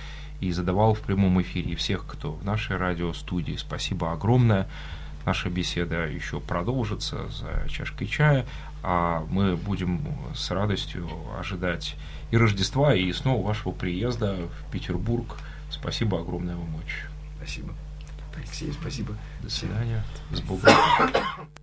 [0.41, 3.57] и задавал в прямом эфире, всех, кто в нашей радиостудии.
[3.57, 4.69] Спасибо огромное.
[5.27, 8.47] Наша беседа еще продолжится за чашкой чая,
[8.83, 10.01] а мы будем
[10.35, 11.09] с радостью
[11.39, 11.97] ожидать
[12.31, 15.37] и Рождества, и снова вашего приезда в Петербург.
[15.71, 17.09] Спасибо огромное вам, отче.
[17.37, 17.75] Спасибо.
[18.37, 19.17] Алексей, спасибо.
[19.43, 20.05] До свидания.
[20.31, 20.71] С Богом.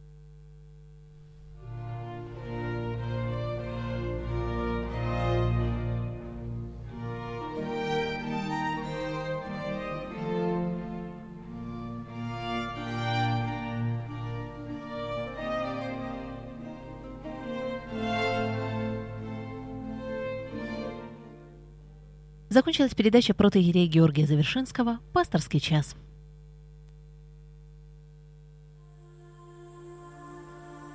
[22.56, 25.94] Закончилась передача протоиерея Георгия Завершинского «Пасторский час».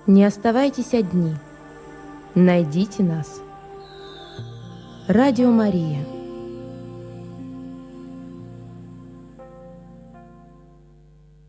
[0.07, 1.35] Не оставайтесь одни.
[2.35, 3.43] Найдите нас.
[5.07, 6.03] Радио Мария–